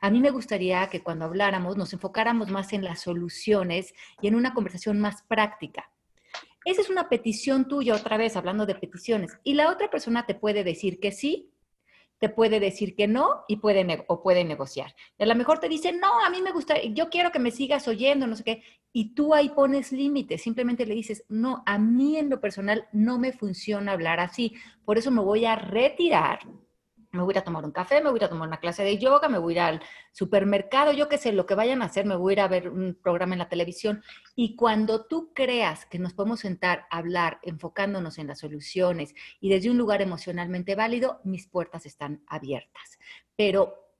[0.00, 4.34] A mí me gustaría que cuando habláramos nos enfocáramos más en las soluciones y en
[4.34, 5.90] una conversación más práctica.
[6.64, 9.38] Esa es una petición tuya, otra vez hablando de peticiones.
[9.42, 11.49] Y la otra persona te puede decir que sí
[12.20, 14.94] te puede decir que no y puede o puede negociar.
[15.18, 17.50] Y a lo mejor te dice, no, a mí me gusta, yo quiero que me
[17.50, 21.78] sigas oyendo, no sé qué, y tú ahí pones límites, simplemente le dices, no, a
[21.78, 24.54] mí en lo personal no me funciona hablar así,
[24.84, 26.40] por eso me voy a retirar
[27.12, 28.60] me voy a ir a tomar un café, me voy a ir a tomar una
[28.60, 31.82] clase de yoga, me voy a ir al supermercado, yo qué sé, lo que vayan
[31.82, 34.02] a hacer, me voy a ir a ver un programa en la televisión.
[34.36, 39.50] Y cuando tú creas que nos podemos sentar a hablar enfocándonos en las soluciones y
[39.50, 42.98] desde un lugar emocionalmente válido, mis puertas están abiertas.
[43.36, 43.90] Pero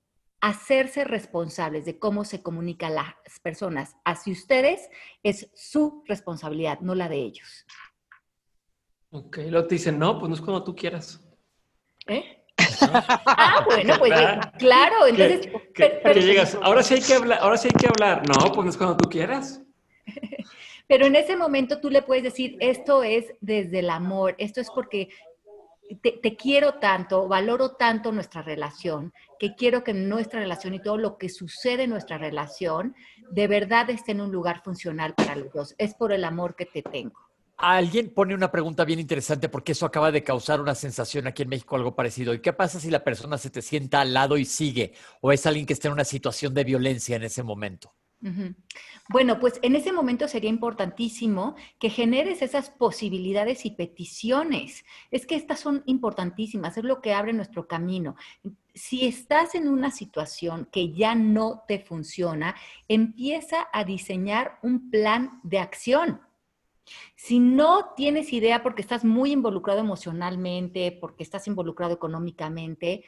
[0.41, 4.89] hacerse responsables de cómo se comunican las personas hacia ustedes
[5.23, 7.67] es su responsabilidad, no la de ellos.
[9.11, 11.23] Ok, luego te dicen, no, pues no es como tú quieras.
[12.07, 12.40] ¿Eh?
[13.27, 14.13] Ah, bueno, pues
[14.59, 15.49] claro, entonces.
[16.25, 18.23] llegas, ahora sí hay que hablar, ahora sí hay que hablar.
[18.29, 19.61] No, pues es cuando tú quieras.
[20.87, 24.71] Pero en ese momento tú le puedes decir, esto es desde el amor, esto es
[24.71, 25.09] porque
[26.03, 30.99] te, te, quiero tanto, valoro tanto nuestra relación, que quiero que nuestra relación y todo
[30.99, 32.95] lo que sucede en nuestra relación
[33.31, 35.75] de verdad esté en un lugar funcional para los dos.
[35.79, 37.30] Es por el amor que te tengo.
[37.63, 41.51] Alguien pone una pregunta bien interesante porque eso acaba de causar una sensación aquí en
[41.51, 42.33] México, algo parecido.
[42.33, 44.95] ¿Y qué pasa si la persona se te sienta al lado y sigue?
[45.21, 47.95] ¿O es alguien que está en una situación de violencia en ese momento?
[49.09, 54.85] Bueno, pues en ese momento sería importantísimo que generes esas posibilidades y peticiones.
[55.11, 58.17] Es que estas son importantísimas, es lo que abre nuestro camino.
[58.75, 62.55] Si estás en una situación que ya no te funciona,
[62.89, 66.21] empieza a diseñar un plan de acción
[67.15, 73.05] si no tienes idea porque estás muy involucrado emocionalmente, porque estás involucrado económicamente,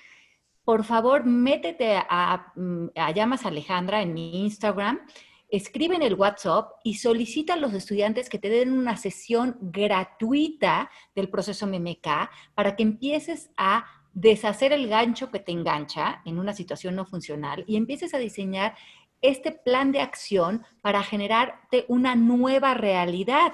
[0.64, 5.00] por favor, métete a, mm, Llamas Alejandra en mi Instagram,
[5.48, 10.90] escribe en el WhatsApp y solicita a los estudiantes que te den una sesión gratuita
[11.14, 16.54] del proceso MMK para que empieces a deshacer el gancho que te engancha en una
[16.54, 18.76] situación no funcional y empieces a diseñar
[19.20, 23.52] este plan de acción para generarte una nueva realidad.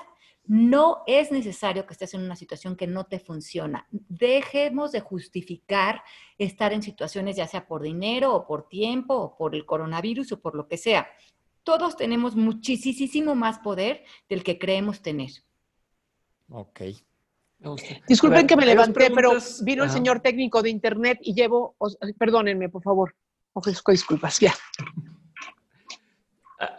[0.49, 3.87] No es necesario que estés en una situación que no te funciona.
[3.91, 6.03] Dejemos de justificar
[6.39, 10.41] estar en situaciones ya sea por dinero o por tiempo o por el coronavirus o
[10.41, 11.07] por lo que sea.
[11.63, 15.31] Todos tenemos muchísimo más poder del que creemos tener.
[16.49, 16.81] Ok.
[18.09, 19.33] Disculpen que me levanté, pero
[19.63, 21.77] vino el señor técnico de internet y llevo,
[22.19, 23.15] perdónenme, por favor.
[23.53, 24.55] Ofrezco disculpas, ya.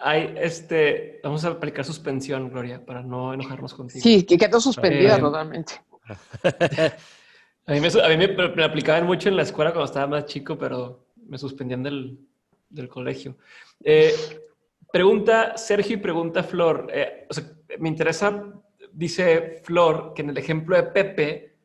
[0.01, 4.01] Hay, este, vamos a aplicar suspensión, Gloria, para no enojarnos contigo.
[4.03, 5.81] Sí, que quedó suspendida eh, totalmente.
[6.43, 10.57] a mí, me, a mí me, aplicaban mucho en la escuela cuando estaba más chico,
[10.57, 12.19] pero me suspendían del,
[12.69, 13.37] del colegio.
[13.81, 14.13] Eh,
[14.91, 16.87] pregunta Sergio y pregunta Flor.
[16.91, 17.45] Eh, o sea,
[17.79, 18.51] me interesa,
[18.91, 21.55] dice Flor, que en el ejemplo de Pepe,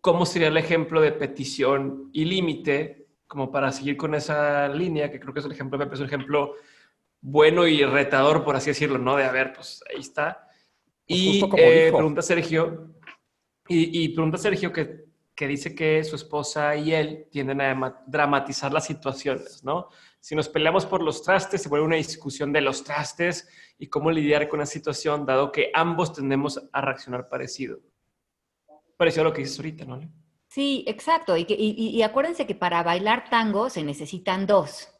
[0.00, 3.08] ¿cómo sería el ejemplo de petición y límite?
[3.26, 6.00] Como para seguir con esa línea, que creo que es el ejemplo de Pepe, es
[6.02, 6.54] un ejemplo
[7.26, 9.16] bueno y retador, por así decirlo, ¿no?
[9.16, 10.46] De a ver, pues ahí está.
[11.08, 12.94] Pues y eh, pregunta Sergio,
[13.66, 18.84] y, pregunta Sergio que, que, dice que su esposa y él tienden a dramatizar las
[18.84, 19.88] situaciones, ¿no?
[20.20, 24.10] Si nos peleamos por los trastes, se vuelve una discusión de los trastes y cómo
[24.10, 27.80] lidiar con la situación, dado que ambos tendemos a reaccionar parecido.
[28.98, 30.00] Parecido a lo que dices ahorita, ¿no?
[30.48, 31.38] Sí, exacto.
[31.38, 34.93] Y, y acuérdense que para bailar tango se necesitan dos.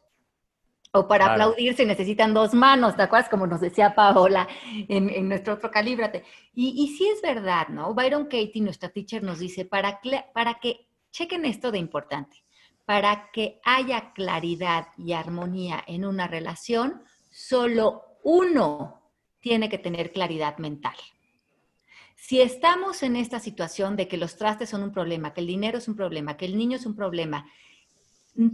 [0.95, 3.29] O para aplaudir se necesitan dos manos, ¿te acuerdas?
[3.29, 4.47] Como nos decía Paola
[4.87, 6.23] en, nuestro otro Calíbrate.
[6.53, 7.93] Y, y, sí es verdad, ¿no?
[7.93, 9.99] Byron Katie, nuestra teacher, nos dice, para,
[10.33, 12.43] para que, chequen esto de importante,
[12.85, 19.01] para que haya claridad y armonía en una relación, solo uno
[19.39, 20.95] tiene que tener claridad mental.
[22.15, 25.77] Si estamos en esta situación de que los trastes son un problema, que el dinero
[25.77, 27.47] es un problema, que el niño es un problema,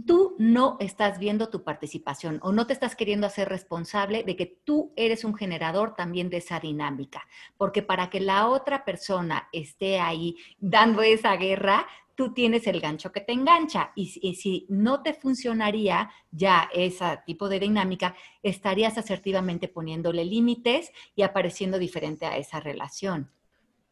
[0.06, 4.46] tú no estás viendo tu participación o no te estás queriendo hacer responsable de que
[4.46, 7.26] tú eres un generador también de esa dinámica.
[7.56, 13.10] Porque para que la otra persona esté ahí dando esa guerra, tú tienes el gancho
[13.10, 13.92] que te engancha.
[13.96, 21.22] Y, si no te funcionaría ya ese tipo de dinámica, estarías asertivamente poniéndole límites y
[21.22, 23.30] apareciendo diferente a esa relación.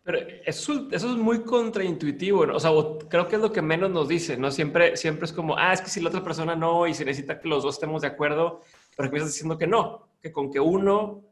[0.02, 2.56] Pero eso, eso es muy contraintuitivo, ¿no?
[2.56, 2.70] o sea,
[3.08, 4.50] creo que es lo que menos nos dice, ¿no?
[4.50, 7.38] Siempre, siempre es como, ah, es que si la otra persona no y se necesita
[7.38, 8.62] que los dos estemos de acuerdo,
[8.96, 11.22] pero que estás diciendo que no, que con que uno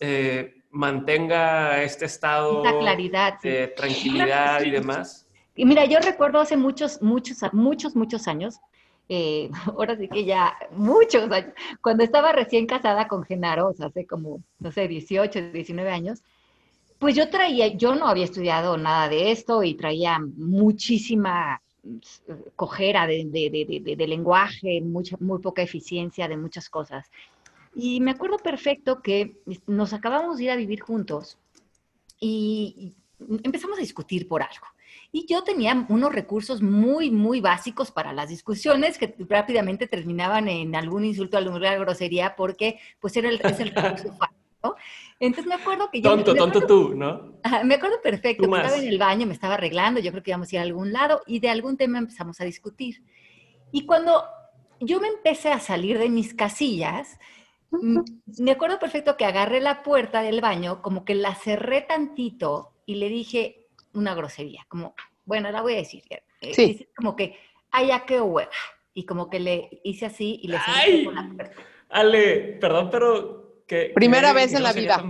[0.00, 5.26] eh, mantenga este estado claridad, de tranquilidad y demás.
[5.54, 8.58] Y mira, yo recuerdo hace muchos, muchos, muchos, muchos años,
[9.08, 13.86] eh, ahora sí que ya muchos años, cuando estaba recién casada con Genaro, o sea,
[13.86, 16.22] hace como, no sé, 18, 19 años,
[17.04, 21.60] pues yo traía, yo no había estudiado nada de esto y traía muchísima
[22.56, 27.10] cojera de, lenguaje, mucha, muy poca eficiencia de muchas cosas.
[27.74, 29.36] Y me acuerdo perfecto que
[29.66, 31.36] nos acabamos de ir a vivir juntos
[32.18, 32.94] y
[33.42, 34.66] empezamos a discutir por algo.
[35.12, 40.74] Y yo tenía unos recursos muy, muy básicos para las discusiones que rápidamente terminaban en
[40.74, 44.16] algún insulto, alguna grosería, porque pues era el, es el recurso
[44.64, 44.76] ¿no?
[45.20, 46.10] Entonces me acuerdo que yo...
[46.10, 47.34] Tonto, tonto tú, ¿no?
[47.64, 50.52] me acuerdo perfecto, que estaba en el baño, me estaba arreglando, yo creo que íbamos
[50.52, 53.02] a ir a algún lado y de algún tema empezamos a discutir.
[53.72, 54.24] Y cuando
[54.80, 57.18] yo me empecé a salir de mis casillas,
[57.70, 62.96] me acuerdo perfecto que agarré la puerta del baño, como que la cerré tantito y
[62.96, 66.02] le dije una grosería, como, bueno, la voy a decir.
[66.40, 66.88] Eh, sí.
[66.96, 67.36] Como que,
[67.70, 68.50] ay, ya qué hueva.
[68.92, 71.62] Y como que le hice así y le cerré la puerta.
[71.88, 73.43] Ale, perdón, pero
[73.94, 75.02] Primera vez en la vida.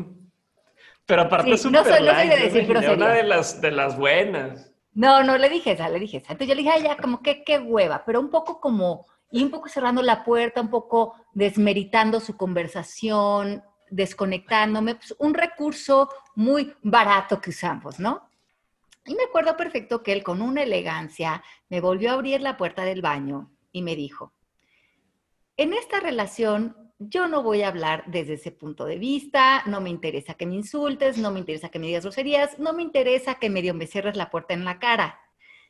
[1.06, 4.72] Pero aparte es un no soy, de decir Una de las, de las buenas.
[4.94, 6.32] No, no, le dije esa, le dije esa.
[6.32, 9.42] Entonces yo le dije, ay, ya, como que qué hueva, pero un poco como, y
[9.42, 16.74] un poco cerrando la puerta, un poco desmeritando su conversación, desconectándome, pues un recurso muy
[16.82, 18.28] barato que usamos, ¿no?
[19.04, 22.84] Y me acuerdo perfecto que él con una elegancia me volvió a abrir la puerta
[22.84, 24.32] del baño y me dijo,
[25.56, 29.90] en esta relación yo no voy a hablar desde ese punto de vista, no me
[29.90, 33.50] interesa que me insultes, no me interesa que me digas groserías, no me interesa que
[33.50, 35.20] medio me cierres la puerta en la cara.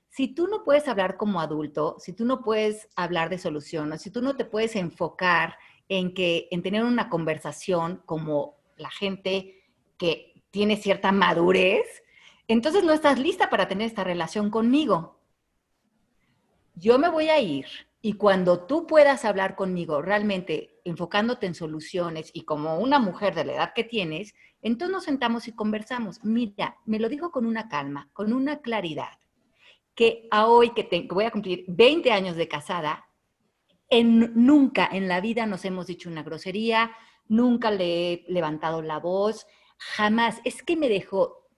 [0.09, 4.11] Si tú no puedes hablar como adulto, si tú no puedes hablar de soluciones, si
[4.11, 5.57] tú no te puedes enfocar
[5.89, 9.65] en que en tener una conversación como la gente
[9.97, 12.03] que tiene cierta madurez,
[12.47, 15.19] entonces no estás lista para tener esta relación conmigo.
[16.75, 17.67] Yo me voy a ir
[18.03, 23.45] y cuando tú puedas hablar conmigo realmente enfocándote en soluciones y como una mujer de
[23.45, 26.23] la edad que tienes, entonces nos sentamos y conversamos.
[26.25, 29.19] Mira, me lo dijo con una calma, con una claridad,
[29.95, 33.07] que a hoy que, voy a cumplir 20 años de casada,
[33.89, 36.93] en, nunca en la vida nos hemos dicho una grosería,
[37.29, 39.47] nunca le he levantado la voz,
[39.79, 40.41] jamás.
[40.45, 41.49] Es que me dejó,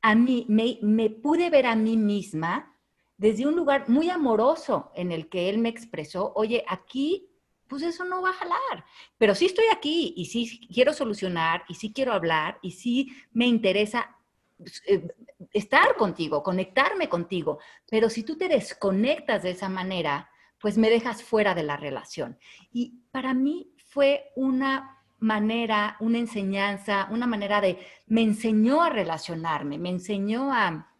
[0.00, 2.76] a mí, me, me pude ver a mí misma
[3.16, 7.31] desde un lugar muy amoroso en el que él me expresó, oye, aquí,
[7.72, 8.84] pues eso no va a jalar,
[9.16, 13.46] pero sí estoy aquí y sí quiero solucionar y sí quiero hablar y sí me
[13.46, 14.14] interesa
[14.58, 15.08] pues, eh,
[15.54, 21.22] estar contigo, conectarme contigo, pero si tú te desconectas de esa manera, pues me dejas
[21.22, 22.38] fuera de la relación.
[22.74, 29.78] Y para mí fue una manera, una enseñanza, una manera de, me enseñó a relacionarme,
[29.78, 30.91] me enseñó a,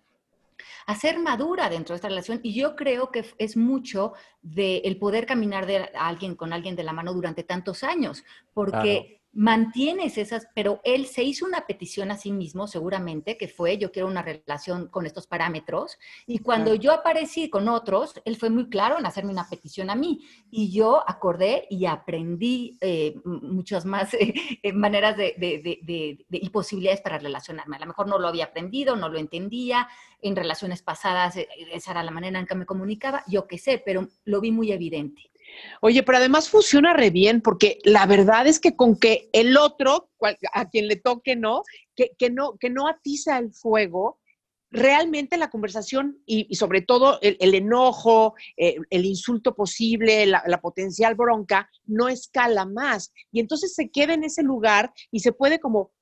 [0.86, 2.40] a ser madura dentro de esta relación.
[2.42, 6.84] Y yo creo que es mucho de el poder caminar de alguien con alguien de
[6.84, 12.18] la mano durante tantos años, porque mantienes esas, pero él se hizo una petición a
[12.18, 16.92] sí mismo, seguramente, que fue, yo quiero una relación con estos parámetros, y cuando yo
[16.92, 21.02] aparecí con otros, él fue muy claro en hacerme una petición a mí, y yo
[21.08, 27.76] acordé y aprendí eh, muchas más eh, maneras de, y posibilidades para relacionarme.
[27.76, 29.88] A lo mejor no lo había aprendido, no lo entendía,
[30.20, 34.08] en relaciones pasadas esa era la manera en que me comunicaba, yo qué sé, pero
[34.24, 35.31] lo vi muy evidente.
[35.80, 40.10] Oye, pero además funciona re bien, porque la verdad es que con que el otro,
[40.52, 41.62] a quien le toque, ¿no?
[41.94, 44.20] Que, no, que no atiza el fuego,
[44.72, 51.68] realmente la conversación y, sobre todo el, enojo, eh, el insulto posible, la, potencial bronca,
[51.84, 53.12] no escala más.
[53.30, 55.92] Y entonces se queda en ese lugar y se puede como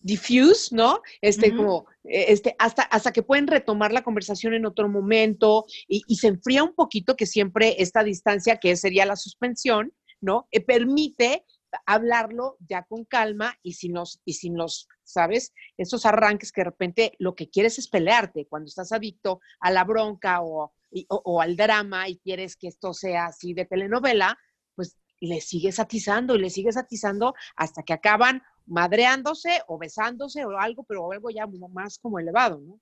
[0.00, 1.02] diffuse, ¿no?
[1.20, 6.02] Este, como, eh, este, hasta, hasta que pueden retomar la conversación en otro momento y,
[6.16, 10.46] se enfría un poquito que siempre esta distancia, que sería la suspensión, ¿no?
[10.50, 11.44] Eh, permite
[11.84, 15.52] hablarlo ya con calma y sin los, y sin los, ¿sabes?
[15.76, 19.84] Esos arranques que de repente lo que quieres es pelearte cuando estás adicto a la
[19.84, 24.38] bronca o, y- o, o al drama y quieres que esto sea así de telenovela,
[24.74, 30.58] pues le sigues atizando y le sigues atizando hasta que acaban madreándose o besándose o
[30.58, 32.78] algo, pero algo ya más como elevado, ¿no?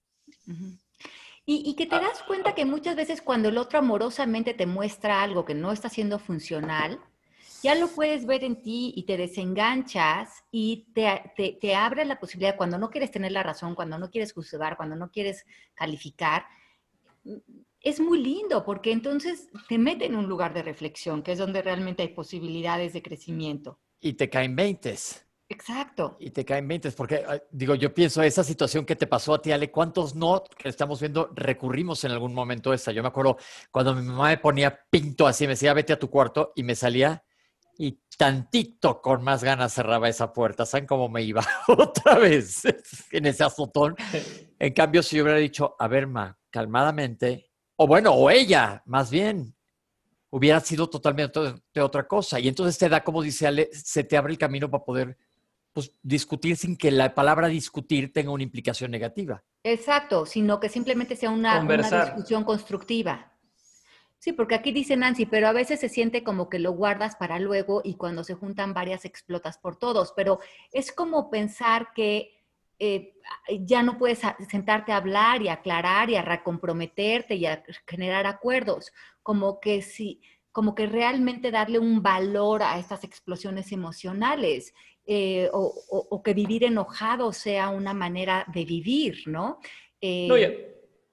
[1.44, 5.22] Y, y que te das cuenta que muchas veces cuando el otro amorosamente te muestra
[5.22, 7.00] algo que no está siendo funcional,
[7.62, 12.18] ya lo puedes ver en ti y te desenganchas y te, te, te abre la
[12.18, 16.46] posibilidad cuando no quieres tener la razón, cuando no quieres juzgar, cuando no quieres calificar.
[17.80, 21.62] Es muy lindo porque entonces te mete en un lugar de reflexión, que es donde
[21.62, 23.78] realmente hay posibilidades de crecimiento.
[24.00, 25.25] Y te caen veintes.
[25.48, 26.16] Exacto.
[26.18, 29.40] Y te caen veintes, porque ay, digo, yo pienso, esa situación que te pasó a
[29.42, 32.90] ti, Ale, ¿cuántos no que estamos viendo recurrimos en algún momento a esa?
[32.90, 33.36] Yo me acuerdo
[33.70, 36.74] cuando mi mamá me ponía pinto así, me decía, vete a tu cuarto, y me
[36.74, 37.22] salía
[37.78, 40.66] y tantito con más ganas cerraba esa puerta.
[40.66, 42.62] ¿Saben cómo me iba otra vez
[43.12, 43.94] en ese azotón?
[44.58, 49.10] En cambio, si yo hubiera dicho, a ver, ma, calmadamente, o bueno, o ella, más
[49.10, 49.54] bien,
[50.30, 51.40] hubiera sido totalmente
[51.74, 52.40] de otra cosa.
[52.40, 55.18] Y entonces te da, como dice Ale, se te abre el camino para poder
[55.76, 59.44] pues, discutir sin que la palabra discutir tenga una implicación negativa.
[59.62, 63.34] Exacto, sino que simplemente sea una, discusión constructiva.
[64.18, 67.38] Sí, porque aquí dice Nancy, pero a veces se siente como que lo guardas para
[67.38, 70.38] luego y cuando se juntan varias explotas por todos, pero
[70.72, 72.42] es como pensar que
[72.78, 73.12] eh,
[73.60, 78.94] ya no puedes sentarte a hablar y aclarar y a recomprometerte y a generar acuerdos,
[79.22, 80.22] como que si,
[80.52, 84.72] como que realmente darle un valor a estas explosiones emocionales
[85.06, 89.60] eh, o, o- o que vivir enojado sea una manera de vivir, ¿no?
[90.00, 90.44] Eh, No, y,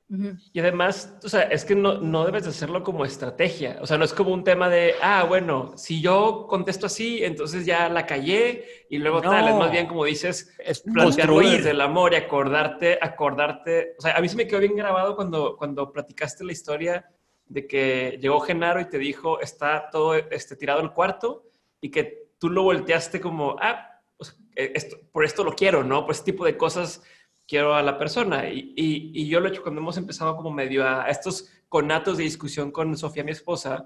[0.10, 0.38] ujú.
[0.52, 3.78] y además, o sea, es que no, no debes de hacerlo como estrategia.
[3.82, 7.66] O sea, no es como un tema de, ah, bueno, si yo contesto así, entonces
[7.66, 9.48] ya la callé y luego tal.
[9.48, 9.60] Es No.
[9.60, 11.58] más bien como dices, Es plantearlo construir.
[11.58, 13.96] desde el amor y acordarte, acordarte.
[13.98, 17.06] O sea, a mí se me quedó bien grabado cuando, cuando platicaste la historia
[17.46, 21.44] de que llegó Genaro y te dijo, está todo este, tirado el cuarto
[21.80, 26.06] y que tú lo volteaste como, ah, pues, eh, esto, por esto lo quiero, ¿no?
[26.06, 27.02] Por ese tipo de cosas
[27.48, 28.50] quiero a la persona.
[28.50, 32.18] Y, y- y yo lo he hecho cuando hemos empezado como medio a estos conatos
[32.18, 33.86] de discusión con Sofía, mi esposa.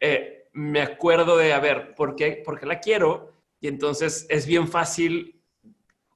[0.00, 3.32] eh, me acuerdo de, a ver, ¿por qué, ¿por qué la quiero?
[3.60, 5.40] Y entonces es bien fácil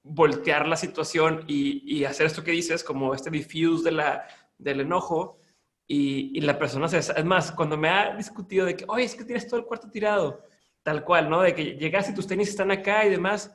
[0.02, 4.26] voltear la situación y, y hacer esto que dices, como este diffuse de la,
[4.58, 5.38] del enojo,
[5.86, 6.98] y, y la persona se...
[6.98, 9.90] Es más, cuando me ha discutido de que, oye, es que tienes todo el cuarto
[9.90, 10.42] tirado,
[10.88, 11.42] tal cual, ¿no?
[11.42, 13.54] De que llegas y tus tenis están acá y demás,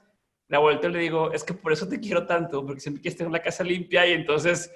[0.49, 3.17] la volteo y le digo, es que por eso te quiero tanto, porque siempre quieres
[3.17, 4.71] tener la casa limpia y entonces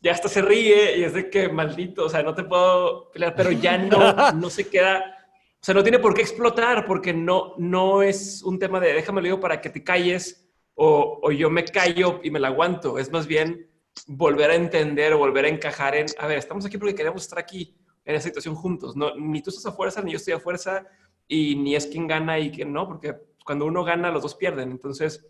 [0.00, 3.36] ya hasta se ríe y es de que maldito, o sea, no te puedo pelear,
[3.36, 5.18] pero ya no, no se queda...
[5.62, 9.20] O sea, no tiene por qué explotar porque no, no es un tema de déjame
[9.20, 12.98] lo digo para que te calles o, o yo me callo y me la aguanto.
[12.98, 13.70] Es más bien
[14.08, 17.38] volver a entender o volver a encajar en, a ver, estamos aquí porque queremos estar
[17.38, 18.96] aquí en esa situación juntos.
[18.96, 20.84] No, ni tú estás a fuerza, ni yo estoy a fuerza
[21.30, 23.14] y ni es quien gana y quien no, porque
[23.44, 24.70] cuando uno gana, los dos pierden.
[24.72, 25.26] Entonces,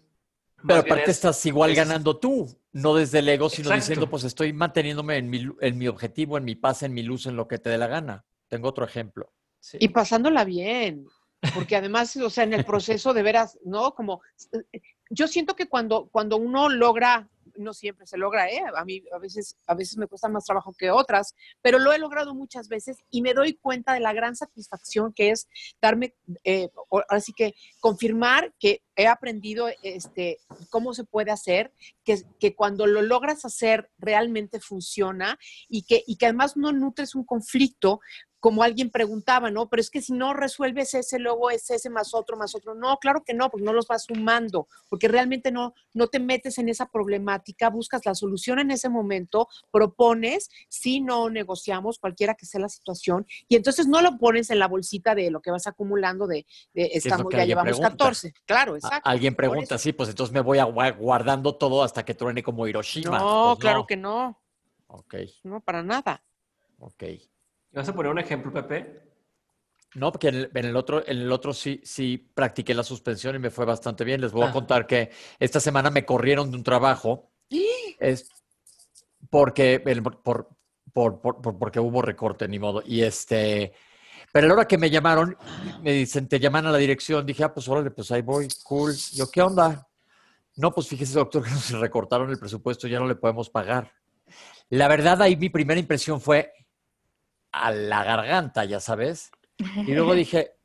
[0.67, 3.81] Pero aparte es- estás igual es- ganando tú, no desde el ego, sino Exacto.
[3.83, 7.27] diciendo, pues estoy manteniéndome en mi, en mi objetivo, en mi paz, en mi luz,
[7.27, 8.25] en lo que te dé la gana.
[8.49, 9.31] Tengo otro ejemplo.
[9.61, 9.77] Sí.
[9.81, 11.07] Y pasándola bien,
[11.55, 13.95] porque además, o sea, en el proceso de veras, ¿no?
[13.95, 14.23] Como,
[14.73, 14.81] eh,
[15.11, 18.63] yo siento que cuando, cuando uno logra, no siempre se logra, ¿eh?
[18.77, 21.99] A mí a veces, a veces me cuesta más trabajo que otras, pero lo he
[21.99, 25.49] logrado muchas veces y me doy cuenta de la gran satisfacción que es
[25.81, 26.69] darme, eh,
[27.09, 30.39] así que confirmar que he aprendido este,
[30.69, 31.73] cómo se puede hacer,
[32.05, 35.39] que, que cuando lo logras hacer realmente funciona
[35.69, 38.01] y que, y que además no nutres un conflicto
[38.41, 39.69] como alguien preguntaba, ¿no?
[39.69, 42.75] Pero es que si no resuelves ese, luego es ese más otro, más otro.
[42.75, 46.59] No, claro que no, porque no los vas sumando, porque realmente no, no te metes
[46.59, 52.47] en esa problemática, buscas la solución en ese momento, propones, si no negociamos, cualquiera que
[52.47, 55.67] sea la situación, y entonces no lo pones en la bolsita de lo que vas
[55.67, 57.91] acumulando de, de estamos, ya llevamos pregunta.
[58.05, 58.33] 14.
[58.47, 59.09] Claro, exacto.
[59.09, 62.67] Alguien pregunta, sí, pues entonces me voy a gua- guardando todo hasta que truene como
[62.67, 63.19] Hiroshima.
[63.19, 64.41] No, Pues claro que no,
[64.87, 65.15] Ok,
[65.45, 66.23] no, para nada.
[66.79, 67.05] ok.
[67.73, 69.01] ¿Vas a poner un ejemplo, Pepe?
[69.95, 73.35] No, porque en el, en el otro, en el otro sí, sí practiqué la suspensión
[73.37, 74.21] y me fue bastante bien.
[74.21, 74.53] Les voy a Ah.
[74.53, 77.31] contar que esta semana me corrieron de un trabajo.
[77.99, 78.29] Es
[79.31, 80.23] porque, el- por-
[80.93, 82.83] por- por- porque hubo recorte, ni modo.
[82.85, 83.73] Y este,
[84.33, 85.37] pero a la hora que me llamaron,
[85.83, 87.27] me dicen, te llaman a la dirección.
[87.27, 88.95] Dije, ah, pues órale, pues ahí voy, cool.
[89.13, 89.87] Yo, ¿qué onda?
[90.57, 93.93] No, pues fíjese, doctor, que nos recortaron el presupuesto, ya no le podemos pagar.
[94.69, 96.53] La verdad, ahí mi primera impresión fue
[97.53, 99.31] a la garganta, ya sabes.
[99.59, 100.57] Y luego dije,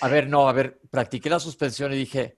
[0.00, 2.36] a ver, no, a ver, practiqué la suspensión y dije,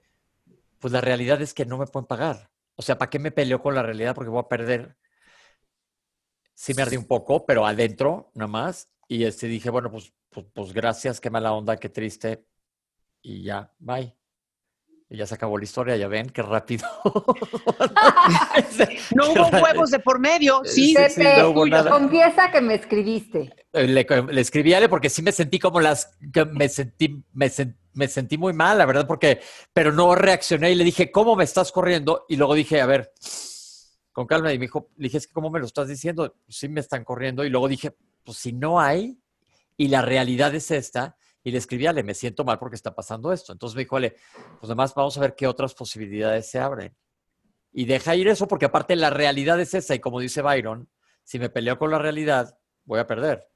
[0.79, 2.51] pues la realidad es que no me pueden pagar.
[2.75, 4.15] O sea, ¿para qué me peleo con la realidad?
[4.15, 4.97] Porque voy a perder
[6.63, 8.89] sí me ardí un poco, pero adentro nada más.
[9.09, 12.47] Y este dije, bueno, pues, pues, pues gracias, qué mala onda, qué triste.
[13.23, 14.17] Y ya, bye.
[15.13, 16.89] Y ya se acabó la historia, ya ven, qué rápido.
[19.15, 20.95] no hubo huevos de por medio, sí.
[20.97, 21.91] sí, sí no hubo nada.
[21.91, 23.55] Confiesa que me escribiste.
[23.75, 27.23] Eh, le, le escribí a Ale porque sí me sentí como las, que me sentí,
[27.35, 27.53] me,
[27.93, 29.43] me sentí muy mal, la verdad, porque,
[29.75, 32.25] pero no reaccioné y le dije, ¿cómo me estás corriendo?
[32.31, 33.13] Y luego dije, a ver,
[34.13, 34.51] con calma.
[34.53, 36.37] Y me dijo, le dije, es que ¿cómo me lo estás diciendo?
[36.49, 37.45] Sí me están corriendo.
[37.45, 37.95] Y luego dije,
[38.25, 39.19] pues si no hay
[39.77, 43.33] y la realidad es esta, y le escribí, Ale, me siento mal porque está pasando
[43.33, 43.53] esto.
[43.53, 44.17] Entonces me dijo, Ale,
[44.61, 46.95] pues además vamos a ver qué otras posibilidades se abren.
[47.73, 50.89] Y deja ir eso porque aparte la realidad es esa y como dice Byron,
[51.25, 53.49] si me peleo con la realidad, voy a perder.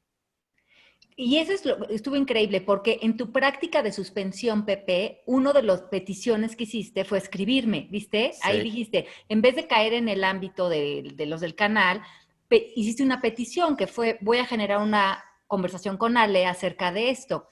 [1.18, 5.62] Y eso es lo, estuvo increíble porque en tu práctica de suspensión, Pepe, uno de
[5.62, 8.32] las peticiones que hiciste fue escribirme, ¿viste?
[8.42, 12.02] Ahí dijiste, en vez de caer en el ámbito de, de los del canal,
[12.50, 17.48] hiciste una petición que fue, voy a generar una conversación con Ale acerca de esto.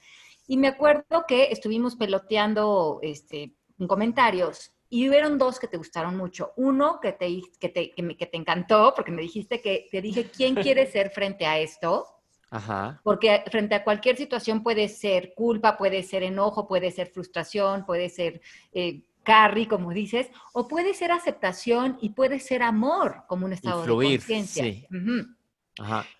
[0.47, 6.15] Y me acuerdo que estuvimos peloteando este, en comentarios y hubieron dos que te gustaron
[6.15, 6.53] mucho.
[6.55, 10.01] Uno que te, que te, que me, que te encantó porque me dijiste que te
[10.01, 12.05] dije, ¿quién quiere ser frente a esto?
[12.51, 13.01] Ajá.
[13.03, 18.09] Porque frente a cualquier situación puede ser culpa, puede ser enojo, puede ser frustración, puede
[18.09, 18.41] ser
[18.71, 23.81] eh, carry, como dices, o puede ser aceptación y puede ser amor, como un estado
[23.81, 24.63] de conciencia.
[24.63, 24.87] Sí.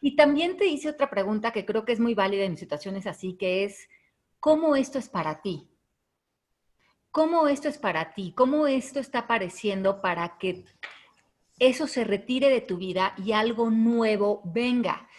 [0.02, 3.36] Y también te hice otra pregunta que creo que es muy válida en situaciones así,
[3.36, 3.88] que es,
[4.46, 5.68] ¿cómo esto es para ti?
[7.10, 8.32] ¿Cómo esto es para ti?
[8.38, 10.66] ¿Cómo esto está apareciendo para que
[11.58, 15.10] eso se retire de tu vida y algo nuevo venga?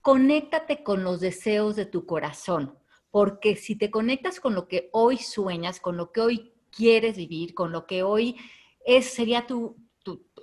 [0.00, 2.78] Conéctate con los deseos de tu corazón,
[3.10, 7.54] porque si te conectas con lo que hoy sueñas, con lo que hoy quieres vivir,
[7.54, 8.36] con lo que hoy
[8.84, 9.74] es, sería tu,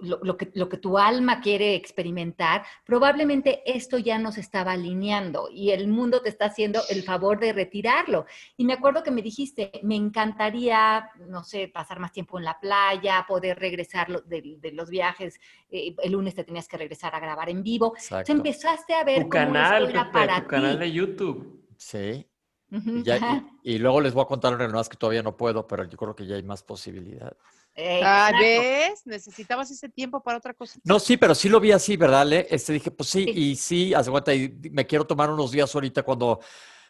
[0.01, 5.49] lo, que, lo que tu alma quiere experimentar, probablemente esto ya no se estaba alineando
[5.51, 8.25] y el mundo te está haciendo el favor de retirarlo.
[8.57, 12.59] Y me acuerdo que me dijiste, me encantaría, no sé, pasar más tiempo en la
[12.59, 15.39] playa, poder regresar de, los viajes,
[15.69, 17.93] eh, el lunes te tenías que regresar a grabar en vivo.
[17.95, 21.63] Entonces empezaste a ver tu canal, para tu canal de YouTube.
[21.77, 22.25] Sí.
[23.63, 26.25] y, luego les voy a contar más que todavía no puedo, pero yo creo que
[26.25, 27.35] ya hay más posibilidad.
[27.77, 29.01] Ah, ¿ves?
[29.05, 30.79] Necesitabas ese tiempo para otra cosa.
[30.83, 32.47] No, sí, pero sí lo vi así, ¿verdad, Ale?
[32.49, 36.03] Este dije, pues sí, y sí, hace cuenta, y me quiero tomar unos días ahorita
[36.03, 36.39] cuando,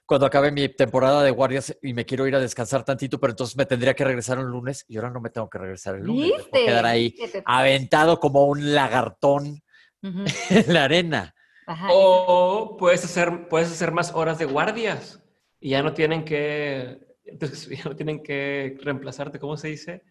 [0.05, 3.57] cuando acabe mi temporada de guardias y me quiero ir a descansar tantito, pero entonces
[3.57, 6.37] me tendría que regresar el lunes y ahora no me tengo que regresar el lunes.
[6.37, 6.65] ¿Viste?
[6.65, 7.15] quedar ahí
[7.45, 9.63] aventado como un lagartón
[10.03, 11.35] en la arena.
[11.89, 15.19] O puedes hacer, puedes hacer más horas de guardias
[15.65, 20.03] y ya no tienen que, entonces ya no tienen que reemplazarte, ¿cómo se dice?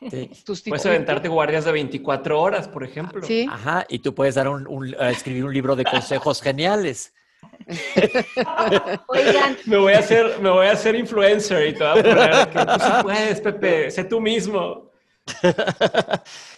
[0.00, 3.24] puedes aventarte guardias de 24 horas, por ejemplo.
[3.24, 3.46] ¿Sí?
[3.48, 7.14] Ajá, y tú puedes dar un, escribir un libro de consejos geniales.
[9.06, 9.56] Oigan.
[9.64, 12.72] Me voy a hacer, me voy a hacer influencer y te voy a poner que
[12.72, 14.90] tú sí puedes, Pepe, sé tú mismo.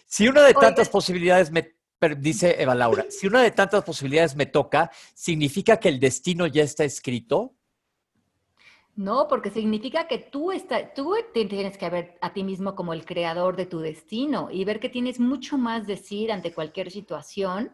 [0.07, 1.74] si una de tantas posibilidades me
[2.16, 6.62] dice Eva Laura, si una de tantas posibilidades me toca, ¿significa que el destino ya
[6.62, 7.58] está escrito?
[8.99, 13.05] No, porque significa que tú, está, tú tienes que ver a ti mismo como el
[13.05, 17.70] creador de tu destino y ver que tienes mucho más decir ante cualquier situación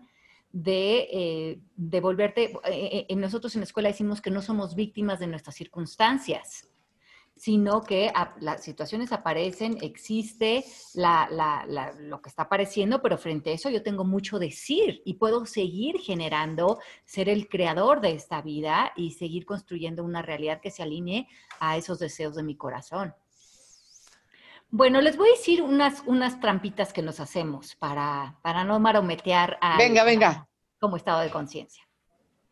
[0.52, 5.26] de, eh, volverte, eh, eh, nosotros en la escuela decimos que no somos víctimas de
[5.26, 6.68] nuestras circunstancias
[7.36, 10.64] sino que las situaciones aparecen, existe
[10.94, 15.98] lo que está apareciendo, pero frente a eso yo tengo mucho decir y puedo seguir
[15.98, 21.28] generando, ser el creador de esta vida y seguir construyendo una realidad que se alinee
[21.60, 23.14] a esos deseos de mi corazón.
[24.70, 29.58] Bueno, les voy a decir unas, unas trampitas que nos hacemos para, para no marometear
[29.60, 30.48] a, venga, venga.
[30.80, 31.84] como estado de conciencia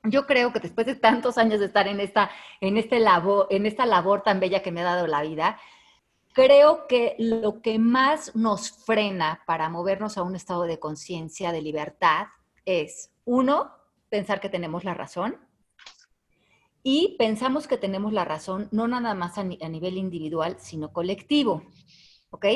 [0.05, 2.31] yo creo que después de tantos años de estar en esta,
[2.61, 5.59] en, este labor, en esta labor tan bella que me ha dado la vida,
[6.33, 11.63] creo que lo que más nos frena para movernos a un estado de conciencia, de
[11.63, 12.27] libertad,
[12.65, 13.71] es, uno,
[14.09, 15.37] pensar que tenemos la razón.
[16.85, 21.63] Y pensamos que tenemos la razón no nada más a, a nivel individual, sino colectivo.
[22.31, 22.47] ¿Ok?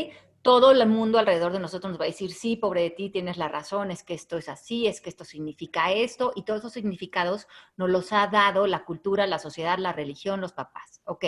[0.47, 3.37] Todo el mundo alrededor de nosotros nos va a decir, sí, pobre de ti, tienes
[3.37, 6.73] la razón, es que esto es así, es que esto significa esto, y todos esos
[6.73, 11.03] significados nos los ha dado la cultura, la sociedad, la religión, los papás.
[11.05, 11.25] Ok.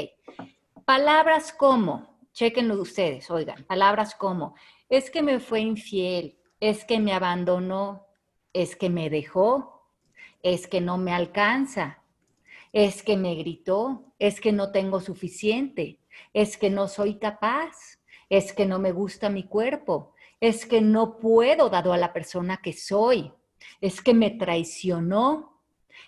[0.84, 4.54] Palabras como, chequenlo ustedes, oigan, palabras como,
[4.88, 8.06] es que me fue infiel, es que me abandonó,
[8.52, 9.82] es que me dejó,
[10.44, 12.04] es que no me alcanza,
[12.72, 15.98] es que me gritó, es que no tengo suficiente,
[16.32, 17.97] es que no soy capaz
[18.28, 22.60] es que no me gusta mi cuerpo, es que no puedo dado a la persona
[22.62, 23.32] que soy,
[23.80, 25.60] es que me traicionó,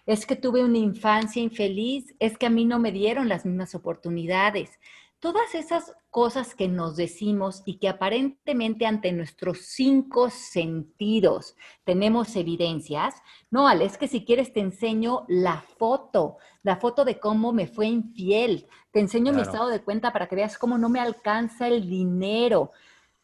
[0.07, 3.75] es que tuve una infancia infeliz, es que a mí no me dieron las mismas
[3.75, 4.79] oportunidades.
[5.21, 13.17] Todas esas cosas que nos decimos y que aparentemente ante nuestros cinco sentidos tenemos evidencias,
[13.51, 17.67] no, Ale, es que si quieres te enseño la foto, la foto de cómo me
[17.67, 21.69] fue infiel, te enseño mi estado de cuenta para que veas cómo no me alcanza
[21.69, 22.73] el dinero.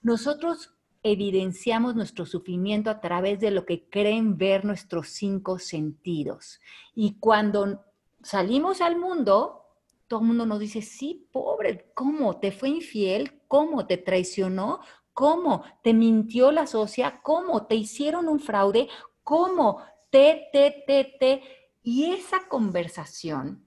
[0.02, 6.60] Nosotros evidenciamos nuestro sufrimiento a través de lo que creen ver nuestros cinco sentidos.
[6.94, 7.84] Y cuando
[8.22, 9.65] salimos al mundo,
[10.08, 12.38] todo el mundo nos dice, sí, pobre, ¿cómo?
[12.38, 13.42] ¿Te fue infiel?
[13.48, 13.86] ¿Cómo?
[13.86, 14.80] ¿Te traicionó?
[15.12, 15.64] ¿Cómo?
[15.82, 17.20] ¿Te mintió la socia?
[17.22, 17.66] ¿Cómo?
[17.66, 18.88] ¿Te hicieron un fraude?
[19.22, 19.80] ¿Cómo?
[20.10, 21.42] Te, te, te, te.
[21.82, 23.66] Y esa conversación,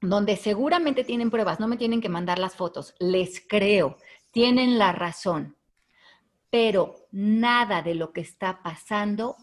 [0.00, 3.96] donde seguramente tienen pruebas, no me tienen que mandar las fotos, les creo,
[4.32, 5.56] tienen la razón
[6.56, 9.36] pero nada de lo que está pasando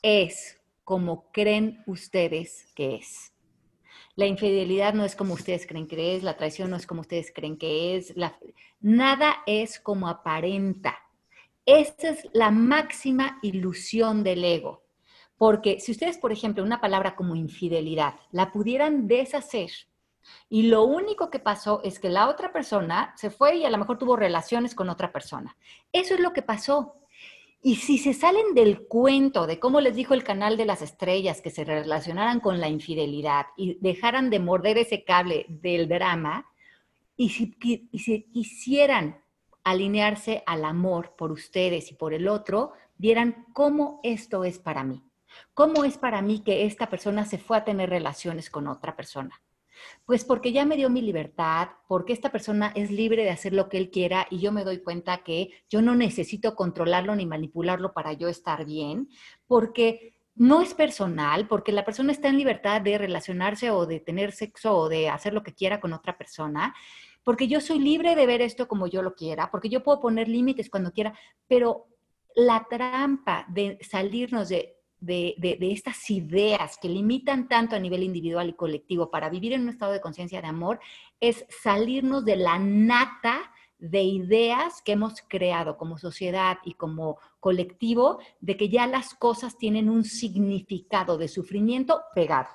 [0.00, 3.33] es como creen ustedes que es.
[4.16, 7.32] La infidelidad no es como ustedes creen que es, la traición no es como ustedes
[7.34, 8.14] creen que es,
[8.80, 10.98] nada es como aparenta.
[11.66, 14.84] Esa es la máxima ilusión del ego.
[15.36, 19.70] Porque si ustedes, por ejemplo, una palabra como infidelidad la pudieran deshacer
[20.48, 23.78] y lo único que pasó es que la otra persona se fue y a lo
[23.78, 25.56] mejor tuvo relaciones con otra persona.
[25.92, 26.96] Eso es lo que pasó.
[27.66, 31.40] Y si se salen del cuento de cómo les dijo el canal de las estrellas
[31.40, 36.46] que se relacionaran con la infidelidad y dejaran de morder ese cable del drama,
[37.16, 37.56] y si,
[37.90, 39.18] y si quisieran
[39.62, 45.02] alinearse al amor por ustedes y por el otro, vieran cómo esto es para mí.
[45.54, 49.40] ¿Cómo es para mí que esta persona se fue a tener relaciones con otra persona?
[50.04, 53.68] Pues porque ya me dio mi libertad, porque esta persona es libre de hacer lo
[53.68, 57.92] que él quiera y yo me doy cuenta que yo no necesito controlarlo ni manipularlo
[57.92, 59.08] para yo estar bien,
[59.46, 64.32] porque no es personal, porque la persona está en libertad de relacionarse o de tener
[64.32, 66.74] sexo o de hacer lo que quiera con otra persona,
[67.22, 70.28] porque yo soy libre de ver esto como yo lo quiera, porque yo puedo poner
[70.28, 71.86] límites cuando quiera, pero
[72.34, 74.73] la trampa de salirnos de
[75.04, 79.68] de, estas ideas que limitan tanto a nivel individual y colectivo para vivir en un
[79.68, 80.80] estado de conciencia de amor
[81.20, 88.18] es salirnos de la nata de ideas que hemos creado como sociedad y como colectivo
[88.40, 92.48] de que ya las cosas tienen un significado de sufrimiento pegado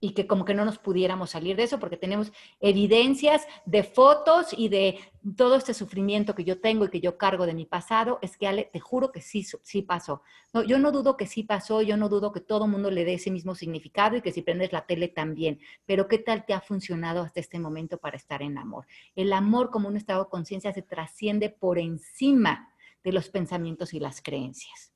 [0.00, 4.54] y que como que no nos pudiéramos salir de eso porque tenemos evidencias de fotos
[4.56, 4.98] y de
[5.36, 8.46] todo este sufrimiento que yo tengo y que yo cargo de mi pasado, es que
[8.46, 10.22] Ale, te juro que sí, sí pasó.
[10.52, 13.04] No, yo no dudo que sí pasó, yo no dudo que todo el mundo le
[13.04, 16.54] dé ese mismo significado y que si prendes la tele también, pero ¿qué tal te
[16.54, 18.86] ha funcionado hasta este momento para estar en amor?
[19.16, 22.72] El amor como un estado de conciencia se trasciende por encima
[23.02, 24.92] de los pensamientos y las creencias.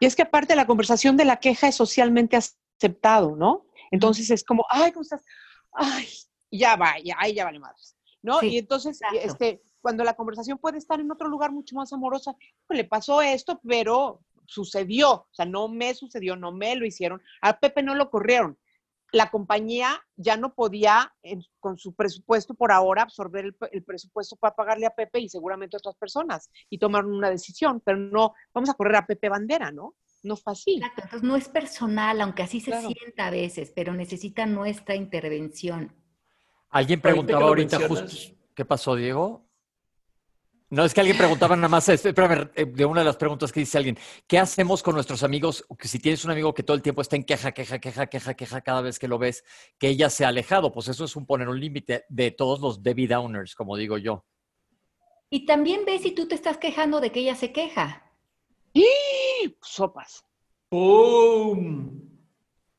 [0.00, 3.66] Y es que aparte la conversación de la queja es socialmente aceptado, ¿no?
[3.92, 5.22] Entonces es como, ay, ¿cómo estás?
[5.70, 6.08] Ay,
[6.50, 8.42] ya va, ya, ay, ya vale madres, ¿no?
[8.42, 12.34] y entonces, este, cuando la conversación puede estar en otro lugar mucho más amorosa,
[12.66, 17.22] pues le pasó esto, pero sucedió, o sea, no me sucedió, no me lo hicieron,
[17.42, 18.58] a Pepe no lo corrieron.
[19.12, 21.14] La compañía ya no podía,
[21.60, 25.76] con su presupuesto por ahora, absorber el, el, presupuesto para pagarle a Pepe y seguramente
[25.76, 29.70] a otras personas y tomaron una decisión, pero no, vamos a correr a Pepe Bandera,
[29.70, 29.94] ¿no?
[30.22, 30.76] No fácil.
[30.76, 35.94] Exacto, entonces no es personal, aunque así se sienta a veces, pero necesita nuestra intervención.
[36.70, 39.46] Alguien preguntaba ahorita justo, ¿qué pasó, Diego?
[40.72, 43.60] No, es que alguien preguntaba nada más, espérame, eh, de una de las preguntas que
[43.60, 45.66] dice alguien, ¿qué hacemos con nuestros amigos?
[45.78, 48.32] Que si tienes un amigo que todo el tiempo está en queja, queja, queja, queja,
[48.32, 49.44] queja cada vez que lo ves,
[49.78, 52.82] que ella se ha alejado, pues eso es un poner un límite de todos los
[52.82, 54.24] Debbie Downers, como digo yo.
[55.28, 58.01] Y también ves si tú te estás quejando de que ella se queja.
[58.72, 59.56] ¡Y!
[59.60, 60.24] Sopas.
[60.68, 62.00] ¡Pum!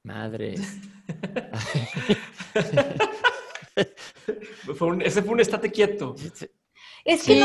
[0.03, 0.55] Madre.
[5.03, 6.15] ese fue un estate quieto.
[7.05, 7.39] Es que,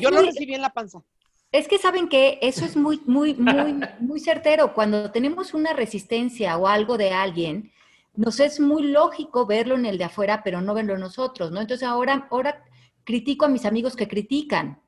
[0.00, 1.02] yo lo recibí en la panza.
[1.50, 4.74] Es que saben que eso es muy, muy, muy, muy certero.
[4.74, 7.72] Cuando tenemos una resistencia o algo de alguien,
[8.16, 11.60] nos es muy lógico verlo en el de afuera, pero no verlo en nosotros, ¿no?
[11.60, 12.64] Entonces ahora, ahora
[13.04, 14.80] critico a mis amigos que critican,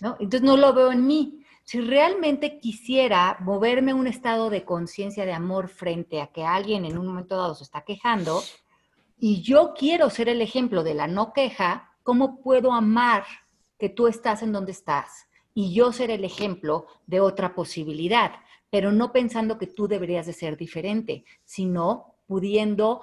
[0.00, 0.16] ¿no?
[0.20, 5.26] Entonces no lo veo en mí si realmente quisiera moverme a un estado de conciencia
[5.26, 8.42] de amor frente a que alguien en un momento dado se está quejando,
[9.18, 13.24] y yo quiero ser el ejemplo de la no queja, ¿cómo puedo amar
[13.78, 15.26] que tú estás en donde estás?
[15.52, 18.32] Y yo ser el ejemplo de otra posibilidad,
[18.70, 23.02] pero no pensando que tú deberías de ser diferente, sino pudiendo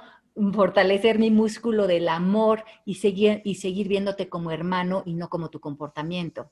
[0.54, 5.52] fortalecer mi músculo del amor y seguir, y seguir viéndote como hermano y no como
[5.52, 6.50] tu comportamiento.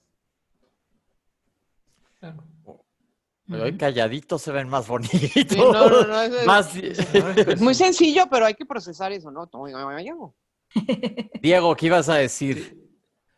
[3.50, 5.20] Hoy calladitos se ven más bonitos.
[5.20, 9.50] Sí, no, no, no, es, Más- es muy sencillo, pero hay que procesar eso, ¿no?
[11.42, 12.80] Diego, ¿qué ibas a decir?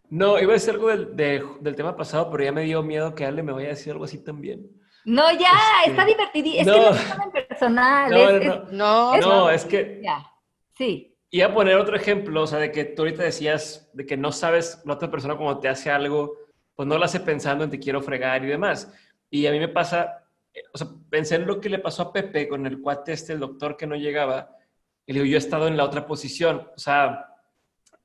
[0.09, 3.13] No, iba a decir algo del, de- del tema pasado, pero ya me dio miedo
[3.15, 4.69] que Ale me vaya a decir algo así también.
[5.03, 5.49] No, ya,
[5.85, 6.47] Este, está divertido.
[6.61, 6.73] Es no.
[6.73, 8.11] que no es tan personal.
[8.11, 8.71] No, es- no, es- no.
[8.71, 10.25] No, Es- No, es que ya,
[10.77, 11.17] sí.
[11.31, 14.31] iba a poner otro ejemplo, o sea, de que tú ahorita decías de que no
[14.31, 16.33] sabes la otra persona cuando te hace algo,
[16.75, 18.91] pues no lo hace pensando en te quiero fregar y demás.
[19.29, 22.13] Y a mí me pasa, eh, o sea, pensé en lo que le pasó a
[22.13, 24.55] Pepe con el cuate este, el doctor que no llegaba,
[25.05, 27.27] y le digo, yo he estado en la otra posición, o sea,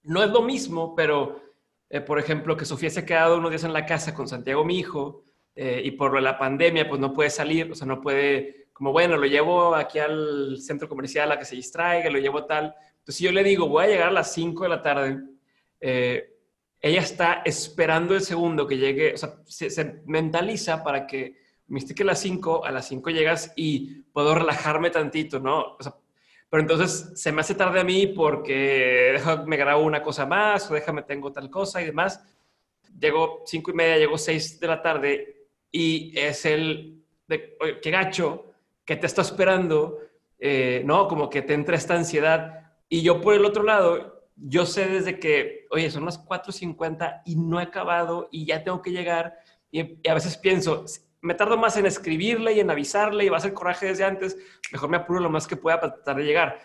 [0.02, 1.40] no es lo mismo, pero,
[1.88, 4.64] eh, por ejemplo, que Sofía se ha quedado unos días en la casa con Santiago,
[4.64, 8.68] mi hijo, eh, y por la pandemia, pues no puede salir, o sea, no puede,
[8.72, 12.74] como bueno, lo llevo aquí al centro comercial a que se distraiga, lo llevo tal.
[12.98, 15.20] Entonces, si yo le digo, voy a llegar a las 5 de la tarde,
[15.80, 16.39] eh,
[16.80, 22.02] ella está esperando el segundo que llegue, o sea, se, mentaliza para que me estique
[22.02, 25.60] a las 5, a las 5 llegas y puedo relajarme tantito, ¿no?
[25.60, 25.78] O
[26.50, 30.74] pero entonces se me hace tarde a mí porque déjame grabo una cosa más o
[30.74, 32.20] déjame tengo tal cosa y demás.
[32.98, 37.92] Llego cinco y media, llego seis de la tarde y es el de oye, qué
[37.92, 38.52] gacho
[38.84, 39.98] que te está esperando,
[40.40, 41.06] eh, ¿no?
[41.06, 42.72] Como que te entra esta ansiedad.
[42.88, 47.36] Y yo por el otro lado, yo sé desde que, oye, son las 4.50 y
[47.36, 49.38] no he acabado y ya tengo que llegar.
[49.70, 50.84] Y, y a veces pienso,
[51.20, 54.36] me tardo más en escribirle y en avisarle y va a ser coraje desde antes,
[54.72, 56.58] mejor me apuro lo más que pueda para tratar de llegar.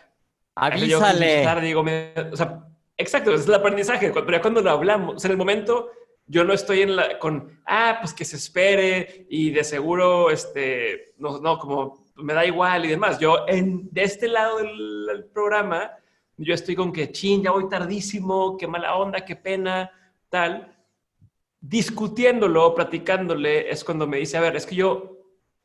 [0.74, 1.44] Eso yo, Avísale.
[1.44, 2.64] tarde, digo, me- o sea,
[2.98, 5.92] exacto, ese es el aprendizaje, pero ya cuando lo hablamos, o sea, en el momento
[6.28, 11.14] yo no estoy en la, con, ah, pues que se espere y de seguro, este,
[11.18, 13.20] no, no, como me da igual y demás.
[13.20, 15.92] Yo, en, de este lado del, del programa,
[16.38, 19.92] yo estoy con que, chin, ya voy tardísimo, qué mala onda, qué pena,
[20.30, 20.76] tal.
[21.62, 25.18] Discutiéndolo, platicándole, es cuando me dice, a ver, es que yo,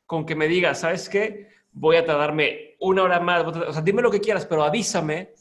[0.06, 1.48] con que me diga, ¿sabes qué?
[1.72, 5.34] Voy a tardarme una hora más, o sea, dime lo que quieras, pero avísame,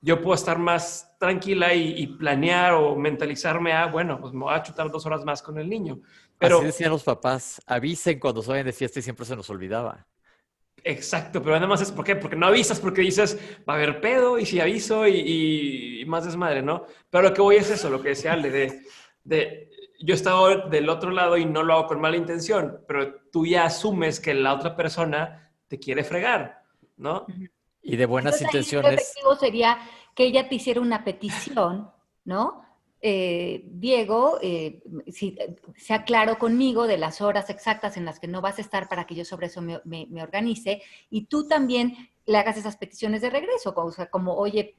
[0.00, 4.54] yo puedo estar más tranquila y, y planear o mentalizarme a, bueno, pues me voy
[4.54, 6.00] a chutar dos horas más con el niño.
[6.38, 9.50] Pero, Así decían los papás, avisen cuando se vayan de fiesta y siempre se nos
[9.50, 10.06] olvidaba.
[10.84, 12.16] Exacto, pero además es, ¿por qué?
[12.16, 16.04] Porque no avisas, porque dices, va a haber pedo y si aviso y, y- y
[16.06, 16.84] más desmadre, ¿no?
[17.10, 18.82] Pero lo que voy es eso, lo que decía Ale, de,
[19.24, 19.70] de,
[20.00, 23.46] yo he estado del otro lado y no lo hago con mala intención, pero tú
[23.46, 26.62] ya asumes que la otra persona te quiere fregar,
[26.96, 27.26] ¿no?
[27.82, 29.00] Y de buenas Entonces, intenciones.
[29.00, 29.78] efectivo sería
[30.14, 31.90] que ella te hiciera una petición,
[32.24, 32.64] ¿no?
[33.02, 35.34] Eh, Diego, eh, si,
[35.76, 39.06] sea claro conmigo de las horas exactas en las que no vas a estar para
[39.06, 41.96] que yo sobre eso me, me- organice y tú también
[42.26, 44.76] le hagas esas peticiones de regreso, o sea, como, oye,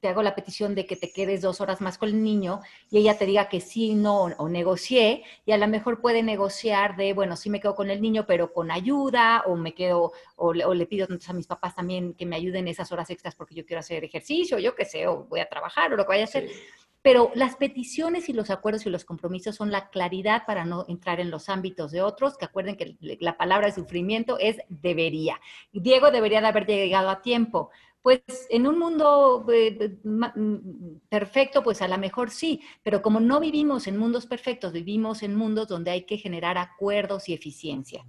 [0.00, 2.60] te hago la petición de que te quedes dos horas más con el niño
[2.90, 6.96] y ella te diga que sí, no, o negocié, y a lo mejor puede negociar
[6.96, 10.52] de, bueno, sí me quedo con el niño, pero con ayuda, o me quedo o
[10.52, 13.54] le, o le pido a mis papás también que me ayuden esas horas extras porque
[13.54, 16.22] yo quiero hacer ejercicio, yo qué sé, o voy a trabajar o lo que vaya
[16.22, 16.48] a hacer.
[16.48, 16.54] Sí.
[17.02, 21.18] Pero las peticiones y los acuerdos y los compromisos son la claridad para no entrar
[21.18, 25.40] en los ámbitos de otros, que acuerden que la palabra de sufrimiento es debería.
[25.72, 27.70] Diego debería de haber llegado a tiempo.
[28.02, 33.20] Pues en un mundo eh, ma- mm, perfecto, pues a lo mejor sí, pero como
[33.20, 38.04] no vivimos en mundos perfectos, vivimos en mundos donde hay que generar acuerdos y eficiencia.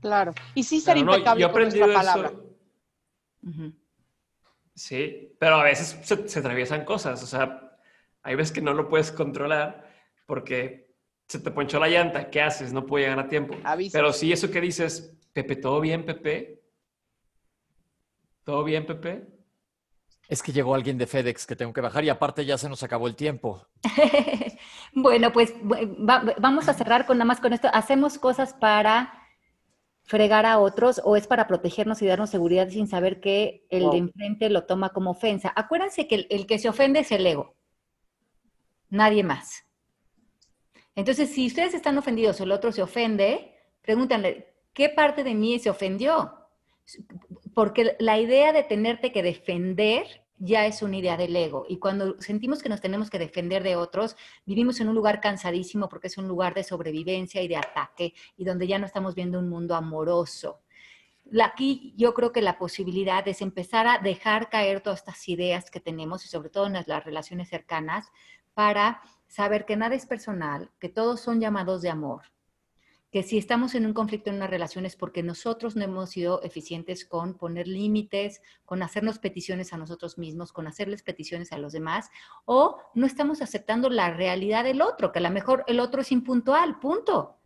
[0.00, 0.32] Claro.
[0.54, 2.32] Y sí ser Claro, no, impecable yo con nuestra palabra.
[4.74, 7.78] Sí, pero a veces se, se atraviesan cosas, o sea,
[8.22, 9.88] hay veces que no lo puedes controlar
[10.26, 10.92] porque
[11.28, 12.72] se te ponchó la llanta, ¿qué haces?
[12.72, 13.54] No puedo llegar a tiempo.
[13.62, 13.96] Avisa.
[13.96, 16.63] Pero sí, eso que dices, Pepe, ¿todo bien, Pepe?
[18.44, 19.26] ¿Todo bien, Pepe?
[20.28, 22.82] Es que llegó alguien de FedEx que tengo que bajar y aparte ya se nos
[22.82, 23.66] acabó el tiempo.
[24.94, 27.68] bueno, pues va- vamos a cerrar con nada más con esto.
[27.72, 29.12] ¿Hacemos cosas para
[30.04, 33.98] fregar a otros o es para protegernos y darnos seguridad sin saber que el de
[33.98, 35.52] enfrente lo toma como ofensa?
[35.56, 37.54] Acuérdense que el, el que se ofende es el ego,
[38.88, 39.64] nadie más.
[40.94, 45.58] Entonces, si ustedes están ofendidos o el otro se ofende, pregúntenle, ¿qué parte de mí
[45.58, 46.32] se ofendió?
[47.54, 51.64] Porque la idea de tenerte que defender ya es una idea del ego.
[51.68, 55.88] Y cuando sentimos que nos tenemos que defender de otros, vivimos en un lugar cansadísimo
[55.88, 59.38] porque es un lugar de sobrevivencia y de ataque y donde ya no estamos viendo
[59.38, 60.60] un mundo amoroso.
[61.42, 65.80] Aquí yo creo que la posibilidad es empezar a dejar caer todas estas ideas que
[65.80, 68.10] tenemos y sobre todo en las relaciones cercanas
[68.52, 72.22] para saber que nada es personal, que todos son llamados de amor,
[73.14, 76.42] que si estamos en un conflicto en una relación es porque nosotros no hemos sido
[76.42, 81.72] eficientes con poner límites, con hacernos peticiones a nosotros mismos, con hacerles peticiones a los
[81.72, 82.10] demás,
[82.44, 86.10] o no estamos aceptando la realidad del otro, que a lo mejor el otro es
[86.10, 87.36] impuntual, punto.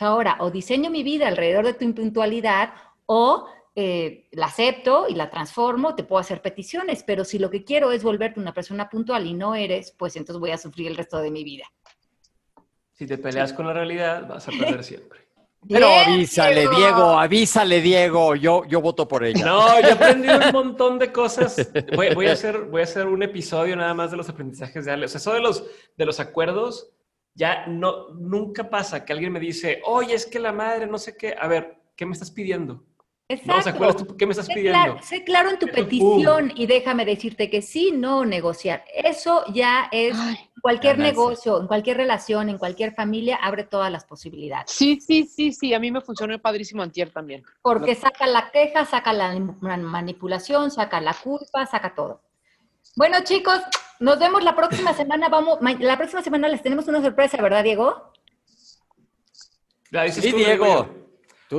[0.00, 2.74] Ahora, o diseño mi vida alrededor de tu impuntualidad
[3.06, 7.64] o eh, la acepto y la transformo, te puedo hacer peticiones, pero si lo que
[7.64, 10.96] quiero es volverte una persona puntual y no eres, pues entonces voy a sufrir el
[10.98, 11.64] resto de mi vida.
[12.94, 15.20] Si te peleas con la realidad, vas a perder siempre.
[15.68, 16.76] Pero Bien, avísale, Diego.
[16.76, 18.36] Diego, avísale, Diego.
[18.36, 19.46] Yo, yo voto por ella.
[19.46, 21.70] No, yo he aprendido un montón de cosas.
[21.96, 24.92] Voy, voy a hacer, voy a hacer un episodio nada más de los aprendizajes de
[24.92, 25.06] Ale.
[25.06, 25.64] O sea, eso de los,
[25.96, 26.90] de los acuerdos,
[27.34, 31.16] ya no, nunca pasa que alguien me dice, oye, es que la madre, no sé
[31.16, 31.34] qué.
[31.38, 32.84] A ver, ¿qué me estás pidiendo?
[33.46, 34.78] No, o sea, ¿cuál es tu- ¿qué me estás Sé pidiendo?
[34.78, 38.84] claro, sé claro en tu petición y déjame decirte que sí, no negociar.
[38.94, 41.22] Eso ya es Ay, cualquier Ganancia.
[41.22, 44.70] negocio, en cualquier relación, en cualquier familia, abre todas las posibilidades.
[44.70, 45.72] sí, sí, sí, sí.
[45.72, 47.42] A mí me funcionó padrísimo antier también.
[47.62, 52.20] Porque saca la queja, saca la man- manipulación, saca la culpa, saca todo.
[52.94, 53.58] Bueno, chicos,
[54.00, 55.30] nos vemos la próxima semana.
[55.30, 58.12] Vamos, la próxima semana les tenemos una sorpresa, ¿verdad, Diego?
[59.90, 61.03] La dices Sí, tú, digo Diego.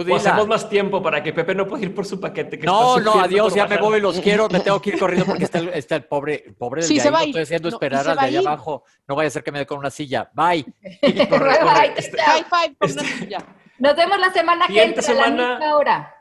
[0.03, 2.57] Tú hacemos más tiempo para que Pepe no pueda ir por su paquete.
[2.59, 5.25] que No, está no, adiós, ya me voy, los quiero, me tengo que ir corriendo
[5.25, 7.21] porque está el, está el pobre, el pobre del Sí, de se ahí, va a
[7.21, 7.29] lo ir.
[7.29, 8.83] estoy haciendo No, esperar al de allá abajo.
[9.07, 10.29] No vaya a ser que me dé con una silla.
[10.33, 10.63] Bye.
[11.29, 11.63] Corre, corre.
[11.63, 12.25] Bye, Este- chao.
[12.27, 13.45] High five con Este- una silla.
[13.77, 15.49] Nos vemos la semana que Siguiente entra a la semana.
[15.59, 16.15] misma hora.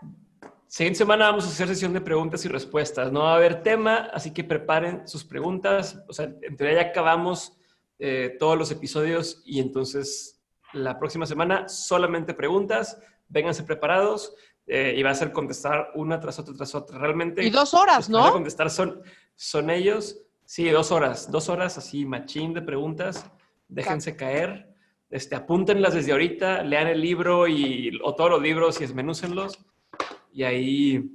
[0.67, 3.13] Siguiente semana vamos a hacer sesión de preguntas y respuestas.
[3.13, 5.99] No va a haber tema, así que preparen sus preguntas.
[6.09, 7.57] O sea, en teoría ya acabamos
[8.01, 10.41] eh, todos los episodios y entonces
[10.73, 12.99] la próxima semana solamente preguntas.
[13.35, 14.35] Vénganse preparados
[14.67, 16.99] eh, y va a ser contestar una tras otra tras otra.
[16.99, 17.45] Realmente.
[17.45, 18.31] Y dos horas, ¿no?
[18.33, 19.03] contestar son,
[19.35, 20.21] son ellos.
[20.45, 21.31] Sí, dos horas.
[21.31, 23.27] Dos horas así, machín de preguntas.
[23.67, 24.73] Déjense caer.
[25.11, 29.59] Este, apúntenlas desde ahorita, lean el libro y, o todos los libros y esmenúcenlos.
[30.33, 31.11] Y ahí,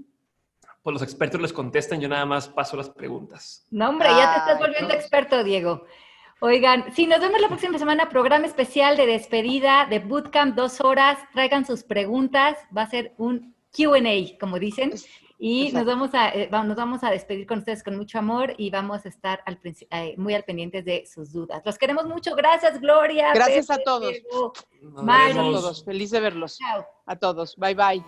[0.81, 3.65] pues los expertos les contestan, yo nada más paso las preguntas.
[3.71, 4.99] No, hombre, ya te estás Ay, volviendo no.
[4.99, 5.85] experto, Diego.
[6.41, 11.19] Oigan, sí, nos vemos la próxima semana, programa especial de despedida de Bootcamp, dos horas,
[11.33, 14.93] traigan sus preguntas, va a ser un QA, como dicen,
[15.37, 18.69] y nos vamos, a, eh, nos vamos a despedir con ustedes con mucho amor y
[18.69, 19.43] vamos a estar
[19.91, 21.61] eh, muy al pendientes de sus dudas.
[21.65, 23.33] Los queremos mucho, gracias Gloria.
[23.33, 24.13] Gracias a todos.
[24.95, 26.57] A todos, feliz de verlos.
[27.05, 28.03] A todos, bye bye.